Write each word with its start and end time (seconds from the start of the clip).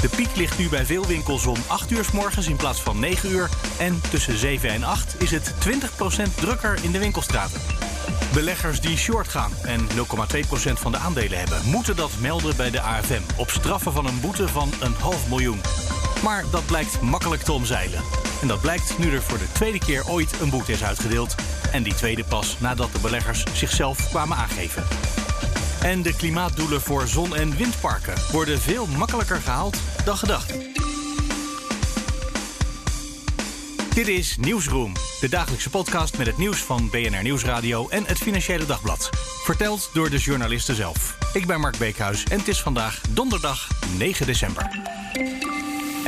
De 0.00 0.08
piek 0.08 0.36
ligt 0.36 0.58
nu 0.58 0.68
bij 0.68 0.86
veel 0.86 1.06
winkels 1.06 1.46
om 1.46 1.56
8 1.66 1.90
uur 1.90 2.04
s 2.04 2.10
morgens 2.10 2.46
in 2.46 2.56
plaats 2.56 2.80
van 2.80 2.98
9 2.98 3.30
uur. 3.30 3.48
En 3.78 4.00
tussen 4.10 4.38
7 4.38 4.70
en 4.70 4.84
8 4.84 5.22
is 5.22 5.30
het 5.30 5.54
20% 5.66 6.34
drukker 6.34 6.78
in 6.82 6.92
de 6.92 6.98
winkelstraten. 6.98 7.60
Beleggers 8.32 8.80
die 8.80 8.96
short 8.96 9.28
gaan 9.28 9.52
en 9.62 9.88
0,2% 9.88 10.72
van 10.72 10.92
de 10.92 10.98
aandelen 10.98 11.38
hebben, 11.38 11.60
moeten 11.64 11.96
dat 11.96 12.10
melden 12.20 12.56
bij 12.56 12.70
de 12.70 12.80
AFM 12.80 13.22
op 13.36 13.50
straffen 13.50 13.92
van 13.92 14.06
een 14.06 14.20
boete 14.20 14.48
van 14.48 14.72
een 14.80 14.94
half 15.00 15.28
miljoen. 15.28 15.60
Maar 16.22 16.44
dat 16.50 16.66
blijkt 16.66 17.00
makkelijk 17.00 17.42
te 17.42 17.52
omzeilen. 17.52 18.00
En 18.40 18.48
dat 18.48 18.60
blijkt 18.60 18.98
nu 18.98 19.12
er 19.12 19.22
voor 19.22 19.38
de 19.38 19.52
tweede 19.52 19.78
keer 19.78 20.08
ooit 20.08 20.40
een 20.40 20.50
boete 20.50 20.72
is 20.72 20.84
uitgedeeld. 20.84 21.34
En 21.72 21.82
die 21.82 21.94
tweede 21.94 22.24
pas 22.24 22.56
nadat 22.60 22.92
de 22.92 23.00
beleggers 23.00 23.42
zichzelf 23.52 24.08
kwamen 24.08 24.36
aangeven. 24.36 24.84
En 25.82 26.02
de 26.02 26.16
klimaatdoelen 26.16 26.80
voor 26.80 27.06
zon- 27.06 27.36
en 27.36 27.56
windparken 27.56 28.14
worden 28.32 28.60
veel 28.60 28.86
makkelijker 28.86 29.36
gehaald 29.36 29.76
dan 30.04 30.16
gedacht. 30.16 30.52
Dit 33.94 34.08
is 34.08 34.36
Nieuwsroom, 34.36 34.92
de 35.20 35.28
dagelijkse 35.28 35.70
podcast 35.70 36.18
met 36.18 36.26
het 36.26 36.38
nieuws 36.38 36.58
van 36.58 36.88
BNR 36.90 37.22
Nieuwsradio 37.22 37.88
en 37.88 38.04
het 38.06 38.18
Financiële 38.18 38.66
Dagblad. 38.66 39.10
Verteld 39.44 39.90
door 39.92 40.10
de 40.10 40.18
journalisten 40.18 40.74
zelf. 40.74 41.16
Ik 41.32 41.46
ben 41.46 41.60
Mark 41.60 41.78
Beekhuis 41.78 42.24
en 42.24 42.38
het 42.38 42.48
is 42.48 42.60
vandaag 42.60 43.00
donderdag 43.10 43.68
9 43.96 44.26
december. 44.26 44.70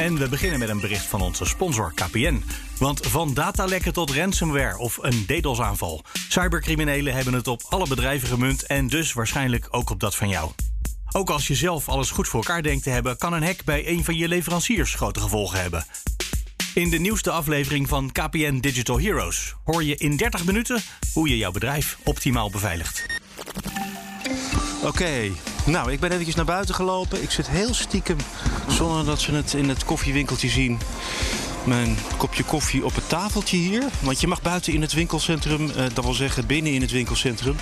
En 0.01 0.19
we 0.19 0.29
beginnen 0.29 0.59
met 0.59 0.69
een 0.69 0.81
bericht 0.81 1.05
van 1.05 1.21
onze 1.21 1.45
sponsor 1.45 1.93
KPN. 1.95 2.45
Want 2.79 3.07
van 3.07 3.35
datalekken 3.35 3.93
tot 3.93 4.11
ransomware 4.11 4.79
of 4.79 4.99
een 5.01 5.27
DDoS-aanval. 5.27 6.03
Cybercriminelen 6.29 7.15
hebben 7.15 7.33
het 7.33 7.49
op 7.49 7.63
alle 7.69 7.89
bedrijven 7.89 8.29
gemunt 8.29 8.67
en 8.67 8.87
dus 8.87 9.13
waarschijnlijk 9.13 9.69
ook 9.71 9.91
op 9.91 10.01
dat 10.01 10.17
van 10.17 10.29
jou. 10.29 10.51
Ook 11.13 11.31
als 11.31 11.47
je 11.47 11.55
zelf 11.55 11.89
alles 11.89 12.11
goed 12.11 12.29
voor 12.29 12.41
elkaar 12.41 12.63
denkt 12.63 12.83
te 12.83 12.91
hebben, 12.91 13.17
kan 13.17 13.33
een 13.33 13.43
hack 13.43 13.65
bij 13.65 13.89
een 13.89 14.05
van 14.05 14.17
je 14.17 14.29
leveranciers 14.29 14.95
grote 14.95 15.21
gevolgen 15.21 15.61
hebben. 15.61 15.85
In 16.75 16.91
de 16.91 16.99
nieuwste 16.99 17.31
aflevering 17.31 17.89
van 17.89 18.13
KPN 18.13 18.59
Digital 18.59 19.01
Heroes 19.01 19.55
hoor 19.65 19.85
je 19.85 19.97
in 19.97 20.17
30 20.17 20.45
minuten 20.45 20.83
hoe 21.13 21.29
je 21.29 21.37
jouw 21.37 21.53
bedrijf 21.53 21.99
optimaal 22.05 22.51
beveiligt. 22.51 23.07
Oké, 24.83 25.31
nou, 25.67 25.93
ik 25.93 26.01
ben 26.01 26.11
eventjes 26.11 26.35
naar 26.35 26.45
buiten 26.45 26.75
gelopen. 26.75 27.23
Ik 27.23 27.31
zit 27.31 27.49
heel 27.49 27.75
stiekem, 27.75 28.17
zonder 28.71 29.05
dat 29.05 29.21
ze 29.21 29.33
het 29.33 29.55
in 29.55 29.69
het 29.69 29.85
koffiewinkeltje 29.85 30.49
zien... 30.49 30.79
mijn 31.65 31.99
kopje 32.17 32.45
koffie 32.45 32.85
op 32.85 32.95
het 32.95 33.09
tafeltje 33.09 33.57
hier. 33.57 33.85
Want 34.01 34.21
je 34.21 34.27
mag 34.27 34.43
buiten 34.43 34.73
in 34.73 34.81
het 34.81 34.93
winkelcentrum, 34.93 35.71
eh, 35.71 35.85
dat 35.95 36.05
wil 36.05 36.15
zeggen 36.15 36.47
binnen 36.47 36.73
in 36.73 36.81
het 36.81 36.91
winkelcentrum... 36.91 37.57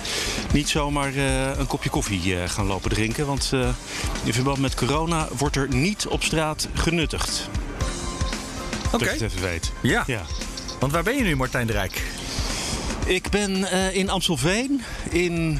niet 0.53 0.69
zomaar 0.69 1.15
eh, 1.15 1.57
een 1.57 1.67
kopje 1.67 1.89
koffie 1.89 2.35
eh, 2.35 2.49
gaan 2.49 2.65
lopen 2.65 2.89
drinken. 2.89 3.25
Want 3.25 3.51
in 4.23 4.33
verband 4.33 4.57
met 4.57 4.75
corona 4.75 5.27
wordt 5.37 5.55
er 5.55 5.67
niet 5.69 6.07
op 6.07 6.23
straat 6.23 6.67
genuttigd. 6.73 7.49
Dat 8.91 9.01
Oké. 9.01 9.03
je 9.03 9.09
het 9.09 9.21
even 9.21 9.41
weet. 9.41 9.71
Ja. 9.81 10.03
Ja. 10.07 10.21
Want 10.79 10.91
waar 10.91 11.03
ben 11.03 11.15
je 11.15 11.23
nu, 11.23 11.35
Martijn 11.35 11.67
de 11.67 11.73
Rijk? 11.73 12.03
Ik 13.05 13.29
ben 13.29 13.71
in 13.93 14.09
Amstelveen, 14.09 14.81
in 15.09 15.59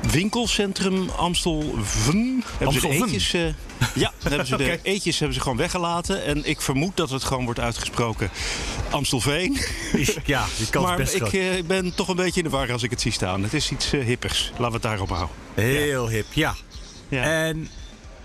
winkelcentrum 0.00 1.08
Amstelven. 1.08 2.44
Hebben 2.58 2.80
ze 2.80 2.88
eetjes, 2.88 3.32
eh, 3.32 3.42
ja, 3.94 4.12
hebben 4.28 4.46
ze 4.46 4.56
de 4.56 4.78
eetjes 4.82 5.18
hebben 5.18 5.36
ze 5.36 5.42
gewoon 5.42 5.58
weggelaten. 5.58 6.24
En 6.24 6.44
ik 6.44 6.60
vermoed 6.60 6.96
dat 6.96 7.10
het 7.10 7.24
gewoon 7.24 7.44
wordt 7.44 7.60
uitgesproken 7.60 8.30
Amstelveen. 8.90 9.58
Ja, 10.24 10.46
die 10.56 10.70
kans 10.70 10.86
maar 10.86 10.96
best 10.96 11.14
ik 11.14 11.32
eh, 11.32 11.64
ben 11.66 11.94
toch 11.94 12.08
een 12.08 12.16
beetje 12.16 12.40
in 12.40 12.50
de 12.50 12.56
war 12.56 12.72
als 12.72 12.82
ik 12.82 12.90
het 12.90 13.00
zie 13.00 13.12
staan. 13.12 13.42
Het 13.42 13.54
is 13.54 13.70
iets 13.70 13.92
eh, 13.92 14.04
hippers. 14.04 14.50
Laten 14.50 14.66
we 14.66 14.72
het 14.72 14.82
daarop 14.82 15.08
houden. 15.08 15.36
Heel 15.54 16.08
hip, 16.08 16.26
ja. 16.32 16.54
Ja. 17.08 17.22
En 17.22 17.68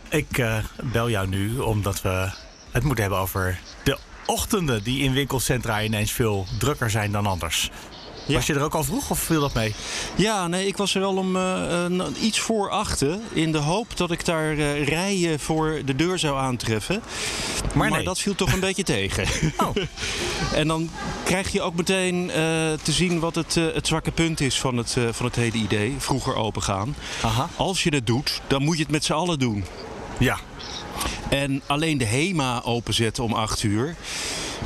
ik 0.09 0.43
bel 0.83 1.09
jou 1.09 1.27
nu 1.27 1.59
omdat 1.59 2.01
we 2.01 2.29
het 2.71 2.83
moeten 2.83 3.03
hebben 3.03 3.21
over 3.21 3.59
de 3.83 3.97
ochtenden 4.25 4.83
die 4.83 5.03
in 5.03 5.13
winkelcentra 5.13 5.83
ineens 5.83 6.11
veel 6.11 6.45
drukker 6.59 6.89
zijn 6.89 7.11
dan 7.11 7.25
anders. 7.25 7.69
Ja. 8.25 8.33
Was 8.33 8.45
je 8.45 8.53
er 8.53 8.61
ook 8.61 8.73
al 8.73 8.83
vroeg 8.83 9.09
of 9.09 9.19
viel 9.19 9.41
dat 9.41 9.53
mee? 9.53 9.73
Ja, 10.15 10.47
nee, 10.47 10.67
ik 10.67 10.77
was 10.77 10.95
er 10.95 11.01
wel 11.01 11.15
om 11.15 11.35
eh, 11.35 11.85
eh, 11.85 11.91
iets 12.21 12.39
voor 12.39 12.69
achten. 12.69 13.21
In 13.33 13.51
de 13.51 13.57
hoop 13.57 13.97
dat 13.97 14.11
ik 14.11 14.25
daar 14.25 14.57
eh, 14.57 14.87
rijen 14.87 15.39
voor 15.39 15.81
de 15.85 15.95
deur 15.95 16.19
zou 16.19 16.39
aantreffen. 16.39 17.01
Maar 17.73 17.89
nee. 17.89 18.03
dat 18.03 18.19
viel 18.19 18.35
toch 18.35 18.53
een 18.53 18.59
beetje 18.69 18.83
tegen. 18.83 19.25
Oh. 19.57 19.75
En 20.53 20.67
dan 20.67 20.89
krijg 21.23 21.51
je 21.51 21.61
ook 21.61 21.75
meteen 21.75 22.31
te 22.83 22.91
zien 22.91 23.19
wat 23.19 23.35
het, 23.35 23.55
het 23.55 23.87
zwakke 23.87 24.11
punt 24.11 24.41
is 24.41 24.59
van 24.59 24.77
het, 24.77 24.97
van 25.11 25.25
het 25.25 25.35
hele 25.35 25.57
idee. 25.57 25.95
Vroeger 25.97 26.35
opengaan. 26.35 26.95
Aha. 27.21 27.49
Als 27.55 27.83
je 27.83 27.89
het 27.89 28.07
doet, 28.07 28.41
dan 28.47 28.63
moet 28.63 28.77
je 28.77 28.83
het 28.83 28.91
met 28.91 29.03
z'n 29.03 29.13
allen 29.13 29.39
doen. 29.39 29.65
Ja. 30.19 30.37
En 31.29 31.61
alleen 31.67 31.97
de 31.97 32.05
HEMA 32.05 32.61
openzetten 32.63 33.23
om 33.23 33.33
8 33.33 33.63
uur. 33.63 33.95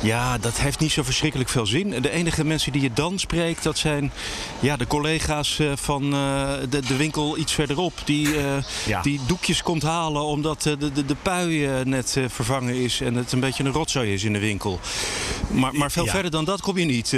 Ja, 0.02 0.38
dat 0.38 0.58
heeft 0.58 0.78
niet 0.78 0.92
zo 0.92 1.02
verschrikkelijk 1.02 1.48
veel 1.50 1.66
zin. 1.66 2.02
De 2.02 2.10
enige 2.10 2.44
mensen 2.44 2.72
die 2.72 2.82
je 2.82 2.92
dan 2.92 3.18
spreekt, 3.18 3.62
dat 3.62 3.78
zijn 3.78 4.12
ja, 4.60 4.76
de 4.76 4.86
collega's 4.86 5.58
eh, 5.58 5.72
van 5.74 6.12
eh, 6.14 6.52
de, 6.70 6.80
de 6.80 6.96
winkel 6.96 7.38
iets 7.38 7.52
verderop. 7.52 7.92
Die, 8.04 8.36
eh, 8.36 8.56
Ja. 8.86 9.02
die 9.02 9.20
doekjes 9.26 9.62
komt 9.62 9.82
halen 9.82 10.22
omdat 10.22 10.62
de, 10.62 10.76
de, 10.92 11.04
de 11.04 11.14
pui 11.22 11.66
net 11.84 12.16
vervangen 12.28 12.74
is. 12.74 13.00
En 13.00 13.14
het 13.14 13.32
een 13.32 13.40
beetje 13.40 13.64
een 13.64 13.72
rotzooi 13.72 14.12
is 14.12 14.24
in 14.24 14.32
de 14.32 14.38
winkel. 14.38 14.80
Maar, 15.50 15.74
maar 15.74 15.90
veel 15.90 16.04
Ja. 16.04 16.10
verder 16.10 16.30
dan 16.30 16.44
dat 16.44 16.60
kom 16.60 16.78
je 16.78 16.84
niet. 16.84 17.16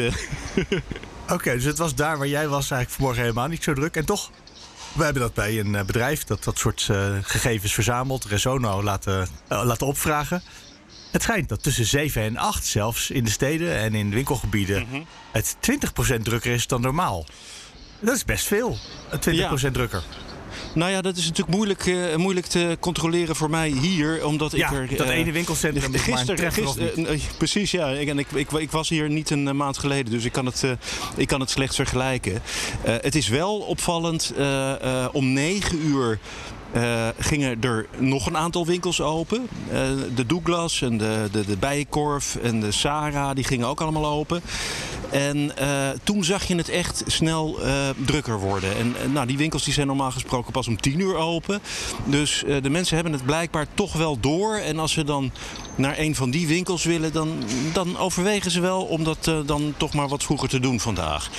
Oké, 1.28 1.52
dus 1.52 1.64
het 1.64 1.78
was 1.78 1.94
daar 1.94 2.18
waar 2.18 2.28
jij 2.28 2.48
was 2.48 2.70
eigenlijk 2.70 2.90
vanmorgen 2.90 3.22
helemaal 3.22 3.48
niet 3.48 3.62
zo 3.62 3.72
druk. 3.72 3.96
En 3.96 4.04
toch, 4.04 4.30
we 4.92 5.04
hebben 5.04 5.22
dat 5.22 5.34
bij 5.34 5.58
een 5.58 5.72
bedrijf 5.86 6.24
dat 6.24 6.44
dat 6.44 6.58
soort 6.58 6.88
gegevens 7.22 7.72
verzamelt, 7.72 8.24
Resono, 8.24 8.82
laten, 8.82 9.28
laten 9.48 9.86
opvragen. 9.86 10.42
Het 11.10 11.22
schijnt 11.22 11.48
dat 11.48 11.62
tussen 11.62 11.86
7 11.86 12.22
en 12.22 12.36
8 12.36 12.66
zelfs 12.66 13.10
in 13.10 13.24
de 13.24 13.30
steden 13.30 13.76
en 13.76 13.94
in 13.94 14.10
winkelgebieden 14.10 14.86
het 15.30 15.56
20% 15.60 16.22
drukker 16.22 16.52
is 16.52 16.66
dan 16.66 16.80
normaal. 16.80 17.26
Dat 18.00 18.16
is 18.16 18.24
best 18.24 18.46
veel, 18.46 18.78
eh, 19.10 19.18
20% 19.18 19.74
drukker. 19.74 20.02
Nou 20.74 20.90
ja, 20.90 21.00
dat 21.00 21.16
is 21.16 21.24
natuurlijk 21.24 21.56
moeilijk, 21.56 21.86
eh, 21.86 22.16
moeilijk 22.16 22.46
te 22.46 22.76
controleren 22.80 23.36
voor 23.36 23.50
mij 23.50 23.68
hier. 23.68 24.26
Omdat 24.26 24.52
Ja, 24.52 24.70
ik 24.70 24.90
er. 24.90 24.96
dat 24.96 25.06
eh, 25.06 25.16
ene 25.18 25.32
winkelcentrum 25.32 25.94
Gisteren, 25.94 26.52
gisteren 26.52 27.06
eh, 27.06 27.20
precies, 27.38 27.70
ja. 27.70 27.88
Ik, 27.88 28.08
en 28.08 28.18
ik, 28.18 28.30
ik, 28.30 28.50
ik 28.50 28.70
was 28.70 28.88
hier 28.88 29.10
niet 29.10 29.30
een 29.30 29.56
maand 29.56 29.78
geleden, 29.78 30.12
dus 30.12 30.24
ik 30.24 30.32
kan 30.32 30.46
het, 30.46 30.64
ik 31.16 31.28
kan 31.28 31.40
het 31.40 31.50
slecht 31.50 31.74
vergelijken. 31.74 32.42
Het 32.82 33.14
is 33.14 33.28
wel 33.28 33.58
opvallend, 33.58 34.32
om 35.12 35.32
negen 35.32 35.86
uur 35.86 36.18
eh, 36.72 37.08
gingen 37.18 37.62
er 37.62 37.86
nog 37.98 38.26
een 38.26 38.36
aantal 38.36 38.66
winkels 38.66 39.00
open. 39.00 39.48
Eh, 39.70 39.80
de 40.14 40.26
Douglas 40.26 40.82
en 40.82 40.98
de, 40.98 41.28
de, 41.32 41.44
de 41.44 41.56
Bijenkorf 41.56 42.36
en 42.42 42.60
de 42.60 42.72
Sarah, 42.72 43.34
die 43.34 43.44
gingen 43.44 43.66
ook 43.66 43.80
allemaal 43.80 44.06
open. 44.06 44.42
En 45.10 45.56
eh, 45.56 45.88
toen 46.04 46.24
zag 46.24 46.44
je 46.44 46.56
het 46.56 46.68
echt 46.68 47.02
snel 47.06 47.60
eh, 47.62 47.88
drukker 48.04 48.38
worden. 48.38 48.76
En 48.76 48.94
eh, 49.02 49.08
nou, 49.08 49.26
die 49.26 49.36
winkels 49.36 49.64
die 49.64 49.72
zijn 49.72 49.86
normaal 49.86 50.10
gesproken 50.10 50.52
pas 50.52 50.68
om 50.68 50.80
tien 50.80 51.00
uur 51.00 51.16
open. 51.16 51.60
Dus 52.04 52.44
de 52.62 52.70
mensen 52.70 52.94
hebben 52.94 53.12
het 53.12 53.24
blijkbaar 53.24 53.66
toch 53.74 53.92
wel 53.92 54.20
door. 54.20 54.54
En 54.56 54.78
als 54.78 54.92
ze 54.92 55.04
dan 55.04 55.30
naar 55.74 55.98
een 55.98 56.14
van 56.14 56.30
die 56.30 56.46
winkels 56.46 56.84
willen, 56.84 57.12
dan, 57.12 57.42
dan 57.72 57.98
overwegen 57.98 58.50
ze 58.50 58.60
wel 58.60 58.82
om 58.82 59.04
dat 59.04 59.30
dan 59.46 59.74
toch 59.76 59.94
maar 59.94 60.08
wat 60.08 60.22
vroeger 60.22 60.48
te 60.48 60.60
doen 60.60 60.80
vandaag. 60.80 61.30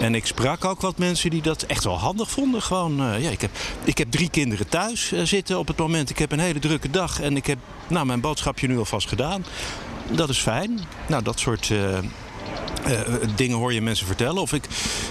En 0.00 0.14
ik 0.14 0.26
sprak 0.26 0.64
ook 0.64 0.80
wat 0.80 0.98
mensen 0.98 1.30
die 1.30 1.42
dat 1.42 1.62
echt 1.62 1.84
wel 1.84 1.98
handig 1.98 2.30
vonden. 2.30 2.62
Gewoon, 2.62 2.96
ja, 2.96 3.30
ik, 3.30 3.40
heb, 3.40 3.50
ik 3.84 3.98
heb 3.98 4.10
drie 4.10 4.30
kinderen 4.30 4.68
thuis 4.68 5.12
zitten 5.22 5.58
op 5.58 5.66
het 5.66 5.76
moment. 5.76 6.10
Ik 6.10 6.18
heb 6.18 6.32
een 6.32 6.38
hele 6.38 6.58
drukke 6.58 6.90
dag 6.90 7.20
en 7.20 7.36
ik 7.36 7.46
heb 7.46 7.58
nou, 7.88 8.06
mijn 8.06 8.20
boodschapje 8.20 8.66
nu 8.66 8.78
alvast 8.78 9.08
gedaan. 9.08 9.44
Dat 10.10 10.28
is 10.28 10.38
fijn. 10.38 10.80
Nou, 11.06 11.22
dat 11.22 11.38
soort. 11.38 11.70
Eh, 12.84 13.00
dingen 13.36 13.56
hoor 13.56 13.72
je 13.72 13.80
mensen 13.82 14.06
vertellen. 14.06 14.42
Of 14.42 14.52
ik, 14.52 14.64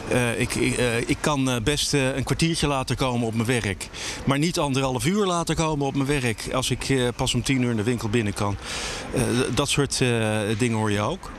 eh, 0.10 0.40
ik, 0.40 0.56
ik, 0.56 0.78
eh, 0.78 0.98
ik 1.10 1.18
kan 1.20 1.60
best 1.64 1.94
een 1.94 2.24
kwartiertje 2.24 2.68
later 2.68 2.96
komen 2.96 3.28
op 3.28 3.34
mijn 3.34 3.48
werk. 3.48 3.90
Maar 4.26 4.38
niet 4.38 4.60
anderhalf 4.60 5.06
uur 5.06 5.26
later 5.26 5.56
komen 5.56 5.86
op 5.86 5.96
mijn 5.96 6.08
werk. 6.22 6.50
Als 6.54 6.70
ik 6.70 7.12
pas 7.16 7.34
om 7.34 7.44
tien 7.44 7.62
uur 7.62 7.70
in 7.70 7.76
de 7.76 7.84
winkel 7.84 8.10
binnen 8.10 8.34
kan. 8.34 8.58
Dat 9.54 9.70
soort 9.70 9.98
dingen 10.58 10.78
hoor 10.78 10.92
je 10.92 11.02
ook. 11.02 11.32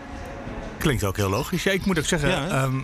Klinkt 0.78 1.04
ook 1.04 1.16
heel 1.16 1.28
logisch. 1.28 1.62
Ja, 1.62 1.70
ik 1.72 1.86
moet 1.86 1.98
ook 1.98 2.04
zeggen, 2.04 2.28
Ja, 2.28 2.48
ehm, 2.48 2.80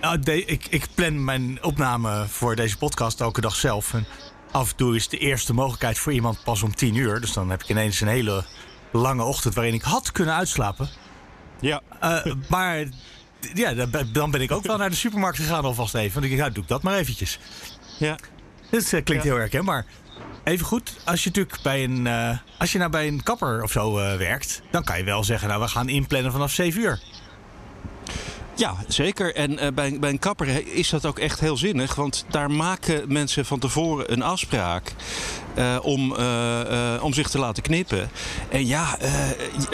Ja. 0.00 0.16
de- 0.16 0.44
ik, 0.44 0.66
ik 0.70 0.86
plan 0.94 1.24
mijn 1.24 1.58
opname 1.62 2.24
voor 2.28 2.56
deze 2.56 2.76
podcast 2.78 3.20
elke 3.20 3.40
dag 3.40 3.54
zelf. 3.56 3.94
En 3.94 4.06
af 4.50 4.70
en 4.70 4.76
toe 4.76 4.96
is 4.96 5.08
de 5.08 5.18
eerste 5.18 5.54
mogelijkheid 5.54 5.98
voor 5.98 6.12
iemand 6.12 6.38
pas 6.44 6.62
om 6.62 6.74
tien 6.74 6.94
uur. 6.94 7.20
Dus 7.20 7.32
dan 7.32 7.50
heb 7.50 7.62
ik 7.62 7.68
ineens 7.68 8.00
een 8.00 8.08
hele 8.08 8.44
lange 8.92 9.22
ochtend 9.22 9.54
waarin 9.54 9.74
ik 9.74 9.82
had 9.82 10.12
kunnen 10.12 10.34
uitslapen. 10.34 10.88
Ja. 11.62 11.80
Uh, 12.02 12.34
maar 12.48 12.84
ja, 13.54 13.86
dan 14.12 14.30
ben 14.30 14.40
ik 14.40 14.52
ook 14.52 14.66
wel 14.66 14.76
naar 14.76 14.90
de 14.90 14.96
supermarkt 14.96 15.38
gegaan 15.38 15.64
alvast 15.64 15.94
even. 15.94 16.20
Want 16.20 16.32
ik 16.32 16.38
nou, 16.38 16.52
doe 16.52 16.62
ik 16.62 16.68
dat 16.68 16.82
maar 16.82 16.94
eventjes. 16.94 17.38
Ja. 17.98 18.16
Dat 18.70 18.82
uh, 18.82 18.88
klinkt 18.88 19.24
ja. 19.24 19.30
heel 19.30 19.38
herkenbaar. 19.38 19.84
Even 20.44 20.66
goed, 20.66 20.96
als 21.04 21.22
je 21.24 21.28
natuurlijk 21.28 21.62
bij 21.62 21.84
een, 21.84 22.06
uh, 22.06 22.38
als 22.58 22.72
je 22.72 22.78
nou 22.78 22.90
bij 22.90 23.06
een 23.06 23.22
kapper 23.22 23.62
of 23.62 23.70
zo 23.70 23.94
werkt, 24.18 24.62
dan 24.70 24.84
kan 24.84 24.98
je 24.98 25.04
wel 25.04 25.24
zeggen, 25.24 25.48
nou 25.48 25.60
we 25.60 25.68
gaan 25.68 25.88
inplannen 25.88 26.32
vanaf 26.32 26.52
7 26.52 26.80
uur. 26.80 27.00
Ja, 28.56 28.74
zeker. 28.88 29.34
En 29.34 29.52
uh, 29.52 29.72
bij, 29.74 29.98
bij 29.98 30.10
een 30.10 30.18
kapper 30.18 30.74
is 30.76 30.88
dat 30.88 31.06
ook 31.06 31.18
echt 31.18 31.40
heel 31.40 31.56
zinnig. 31.56 31.94
Want 31.94 32.24
daar 32.28 32.50
maken 32.50 33.12
mensen 33.12 33.44
van 33.44 33.58
tevoren 33.58 34.12
een 34.12 34.22
afspraak. 34.22 34.92
Uh, 35.58 35.76
om, 35.82 36.14
uh, 36.18 36.98
om 37.00 37.14
zich 37.14 37.28
te 37.28 37.38
laten 37.38 37.62
knippen. 37.62 38.10
En 38.48 38.66
ja, 38.66 38.98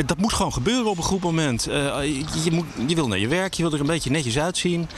dat 0.06 0.18
moet 0.18 0.32
gewoon 0.32 0.52
gebeuren 0.52 0.90
op 0.90 0.96
een 0.96 1.02
goed 1.02 1.22
moment. 1.22 1.64
Je, 1.64 2.24
je, 2.44 2.50
moet, 2.50 2.66
je 2.86 2.94
wil 2.94 3.08
naar 3.08 3.18
je 3.18 3.28
werk, 3.28 3.54
je 3.54 3.62
wil 3.62 3.72
er 3.72 3.80
een 3.80 3.86
beetje 3.86 4.10
netjes 4.10 4.38
uitzien. 4.38 4.88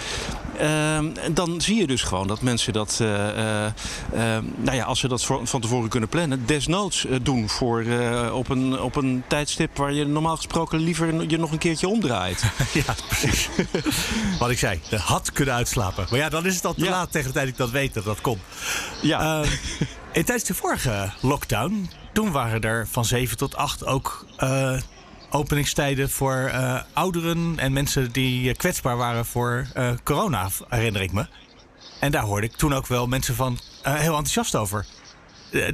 Ehm, 0.58 1.06
dan 1.32 1.60
zie 1.60 1.76
je 1.76 1.86
dus 1.86 2.02
gewoon 2.02 2.26
dat 2.26 2.40
mensen 2.40 2.72
dat, 2.72 3.02
nou 4.56 4.76
ja, 4.76 4.84
als 4.84 5.00
ze 5.00 5.08
dat 5.08 5.24
van 5.42 5.60
tevoren 5.60 5.88
kunnen 5.88 6.08
plannen, 6.08 6.46
desnoods 6.46 7.06
doen 7.22 7.48
voor, 7.48 7.84
op, 8.32 8.48
een, 8.48 8.80
op 8.80 8.96
een 8.96 9.22
tijdstip 9.26 9.76
waar 9.76 9.92
je 9.92 10.06
normaal 10.06 10.36
gesproken 10.36 10.78
liever 10.78 11.30
je 11.30 11.38
nog 11.38 11.52
een 11.52 11.58
keertje 11.58 11.88
omdraait. 11.88 12.42
ja, 12.86 12.94
precies. 13.08 13.48
Wat 14.40 14.50
ik 14.50 14.58
zei, 14.58 14.80
de 14.88 14.98
had 14.98 15.32
kunnen 15.32 15.54
uitslapen. 15.54 16.06
Maar 16.10 16.18
ja, 16.18 16.28
dan 16.28 16.46
is 16.46 16.54
het 16.54 16.64
al 16.64 16.74
te 16.74 16.88
laat 16.88 17.12
tegen 17.12 17.28
de 17.28 17.34
tijd 17.34 17.48
ik 17.48 17.56
dat 17.56 17.70
weet 17.70 17.94
dat 17.94 18.04
dat 18.04 18.20
komt. 18.20 18.40
Ja. 19.02 19.40
Uh, 19.40 19.50
tijdens 20.12 20.44
de 20.44 20.54
vorige 20.54 21.12
lockdown, 21.20 21.90
toen 22.12 22.32
waren 22.32 22.60
er 22.60 22.86
van 22.90 23.04
7 23.04 23.36
tot 23.36 23.56
8 23.56 23.86
ook 23.86 24.26
uh, 24.38 24.80
openingstijden 25.30 26.10
voor 26.10 26.50
uh, 26.54 26.80
ouderen 26.92 27.54
en 27.56 27.72
mensen 27.72 28.12
die 28.12 28.54
kwetsbaar 28.54 28.96
waren 28.96 29.26
voor 29.26 29.66
corona, 30.02 30.48
herinner 30.68 31.02
ik 31.02 31.12
me. 31.12 31.26
En 32.00 32.10
daar 32.10 32.22
hoorde 32.22 32.46
ik 32.46 32.56
toen 32.56 32.74
ook 32.74 32.86
wel 32.86 33.06
mensen 33.06 33.34
van 33.34 33.58
heel 33.82 34.16
enthousiast 34.16 34.56
over. 34.56 34.86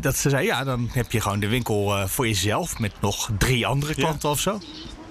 Dat 0.00 0.16
ze 0.16 0.30
zeiden, 0.30 0.56
ja, 0.56 0.64
dan 0.64 0.88
heb 0.92 1.12
je 1.12 1.20
gewoon 1.20 1.40
de 1.40 1.48
winkel 1.48 2.08
voor 2.08 2.26
jezelf 2.26 2.78
met 2.78 2.92
nog 3.00 3.30
drie 3.38 3.66
andere 3.66 3.94
klanten 3.94 4.28
ja. 4.28 4.34
of 4.34 4.40
zo. 4.40 4.60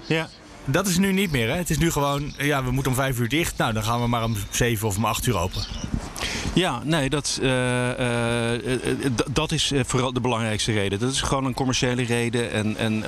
Ja. 0.08 0.30
Dat 0.66 0.88
is 0.88 0.98
nu 0.98 1.12
niet 1.12 1.32
meer. 1.32 1.50
Hè? 1.50 1.56
Het 1.56 1.70
is 1.70 1.78
nu 1.78 1.92
gewoon, 1.92 2.34
ja, 2.38 2.64
we 2.64 2.72
moeten 2.72 2.92
om 2.92 2.98
vijf 2.98 3.20
uur 3.20 3.30
dicht. 3.30 3.58
Nou, 3.58 3.74
dan 3.74 3.84
gaan 3.84 4.02
we 4.02 4.08
maar 4.08 4.24
om 4.24 4.36
zeven 4.50 4.88
of 4.88 4.98
om 4.98 5.06
acht 5.06 5.26
uur 5.26 5.38
open. 5.38 5.62
Ja, 6.56 6.82
nee, 6.84 7.10
dat, 7.10 7.40
uh, 7.42 8.00
uh, 8.00 9.10
dat 9.32 9.52
is 9.52 9.72
vooral 9.86 10.14
de 10.14 10.20
belangrijkste 10.20 10.72
reden. 10.72 11.00
Dat 11.00 11.12
is 11.12 11.22
gewoon 11.22 11.46
een 11.46 11.54
commerciële 11.54 12.04
reden. 12.04 12.52
En, 12.52 12.78
en 12.78 13.04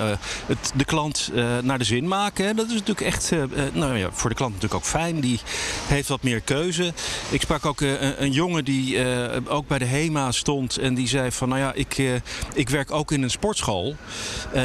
het, 0.46 0.72
de 0.74 0.84
klant 0.84 1.30
naar 1.62 1.78
de 1.78 1.84
zin 1.84 2.08
maken. 2.08 2.46
Hè. 2.46 2.54
Dat 2.54 2.66
is 2.66 2.72
natuurlijk 2.72 3.00
echt 3.00 3.32
nou 3.72 3.96
ja, 3.96 4.08
voor 4.12 4.30
de 4.30 4.36
klant 4.36 4.52
natuurlijk 4.52 4.80
ook 4.80 4.90
fijn. 4.90 5.20
Die 5.20 5.40
heeft 5.86 6.08
wat 6.08 6.22
meer 6.22 6.40
keuze. 6.40 6.92
Ik 7.30 7.40
sprak 7.40 7.66
ook 7.66 7.80
een, 7.80 8.22
een, 8.22 8.32
jongen 8.32 8.64
die 8.64 8.98
ook 9.46 9.66
bij 9.66 9.78
de 9.78 9.84
HEMA 9.84 10.32
stond. 10.32 10.76
En 10.76 10.94
die 10.94 11.08
zei 11.08 11.32
van, 11.32 11.48
nou 11.48 11.60
ja, 11.60 11.72
ik, 11.72 12.20
ik 12.54 12.68
werk 12.68 12.92
ook 12.92 13.12
in 13.12 13.22
een 13.22 13.30
sportschool. 13.30 13.96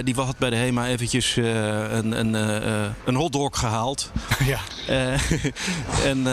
die 0.03 0.15
had 0.15 0.37
bij 0.37 0.49
de 0.49 0.55
HEMA 0.55 0.87
eventjes 0.87 1.35
een, 1.35 2.19
een, 2.19 2.33
een 3.05 3.15
hotdog 3.15 3.59
gehaald. 3.59 4.11
Ja. 4.45 4.59
en 6.11 6.27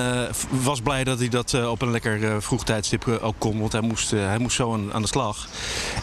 was 0.51 0.81
blij 0.81 1.05
dat 1.05 1.19
hij 1.19 1.29
dat 1.29 1.67
op 1.67 1.83
een 1.83 1.91
lekker 1.91 2.43
vroeg 2.43 2.65
tijdstip 2.65 3.09
ook 3.09 3.35
kon. 3.39 3.61
Want 3.61 3.73
hij 3.73 3.81
moest, 3.81 4.11
hij 4.11 4.39
moest 4.39 4.57
zo 4.57 4.73
aan, 4.73 4.93
aan 4.93 5.03
de 5.03 5.09
slag. 5.09 5.49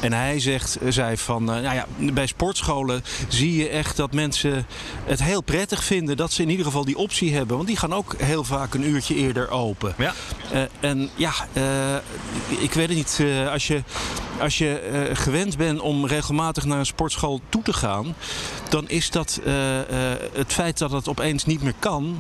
En 0.02 0.14
hij 0.14 0.40
zegt, 0.40 0.78
zei 0.90 1.18
van, 1.18 1.44
nou 1.44 1.62
ja, 1.62 1.86
bij 1.98 2.28
sportscholen 2.28 3.04
zie 3.28 3.56
je 3.56 3.70
echt 3.70 3.98
dat 3.98 4.14
mensen 4.14 4.66
het 5.06 5.24
heel 5.24 5.42
prettig 5.42 5.84
vinden 5.84 6.18
dat 6.18 6.32
ze 6.32 6.42
in 6.42 6.50
ieder 6.50 6.66
geval 6.66 6.86
die 6.86 6.98
optie 6.98 7.34
hebben. 7.34 7.56
Want 7.56 7.68
die 7.68 7.78
gaan 7.78 7.94
ook 7.94 8.16
heel 8.18 8.44
vaak 8.44 8.74
een 8.74 8.90
uurtje 8.90 9.16
eerder 9.16 9.50
open. 9.50 9.94
Ja. 9.98 10.14
En 10.80 11.10
ja, 11.16 11.34
ik 12.60 12.74
weet 12.74 12.88
het 12.88 12.98
niet. 12.98 13.24
Als 13.52 13.68
je, 13.68 13.84
als 14.40 14.58
je 14.58 15.10
gewend 15.14 15.58
bent 15.58 15.80
om 15.80 16.06
regelmatig 16.06 16.66
naar 16.66 16.80
een 16.80 16.86
sportschool 16.86 17.42
toe 17.50 17.62
te 17.62 17.74
gaan, 17.74 18.16
dan 18.70 18.90
is 18.90 19.12
dat 19.12 19.40
het 20.34 20.54
feit 20.54 20.78
dat 20.78 20.92
het 20.92 21.08
opeens 21.08 21.46
niet 21.46 21.64
meer 21.64 21.74
kan 21.80 22.18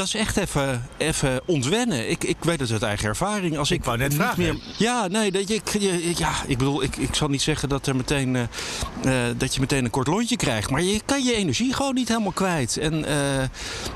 dat 0.00 0.06
is 0.06 0.14
echt 0.14 0.36
even, 0.36 0.88
even 0.96 1.40
ontwennen. 1.44 2.10
Ik, 2.10 2.24
ik 2.24 2.36
weet 2.40 2.60
het 2.60 2.72
uit 2.72 2.82
eigen 2.82 3.08
ervaring. 3.08 3.58
Als 3.58 3.70
ik, 3.70 3.78
ik 3.78 3.84
wou 3.84 3.98
net 3.98 4.14
vragen. 4.14 4.42
Meer, 4.42 4.56
ja, 4.76 5.06
nee, 5.06 5.30
dat 5.30 5.48
je, 5.48 6.12
ja, 6.16 6.32
ik 6.46 6.58
bedoel, 6.58 6.82
ik, 6.82 6.96
ik 6.96 7.14
zal 7.14 7.28
niet 7.28 7.42
zeggen 7.42 7.68
dat, 7.68 7.86
er 7.86 7.96
meteen, 7.96 8.34
uh, 8.34 9.12
dat 9.36 9.54
je 9.54 9.60
meteen 9.60 9.84
een 9.84 9.90
kort 9.90 10.06
lontje 10.06 10.36
krijgt. 10.36 10.70
Maar 10.70 10.82
je 10.82 11.00
kan 11.04 11.24
je 11.24 11.34
energie 11.34 11.74
gewoon 11.74 11.94
niet 11.94 12.08
helemaal 12.08 12.32
kwijt. 12.32 12.76
En 12.76 13.04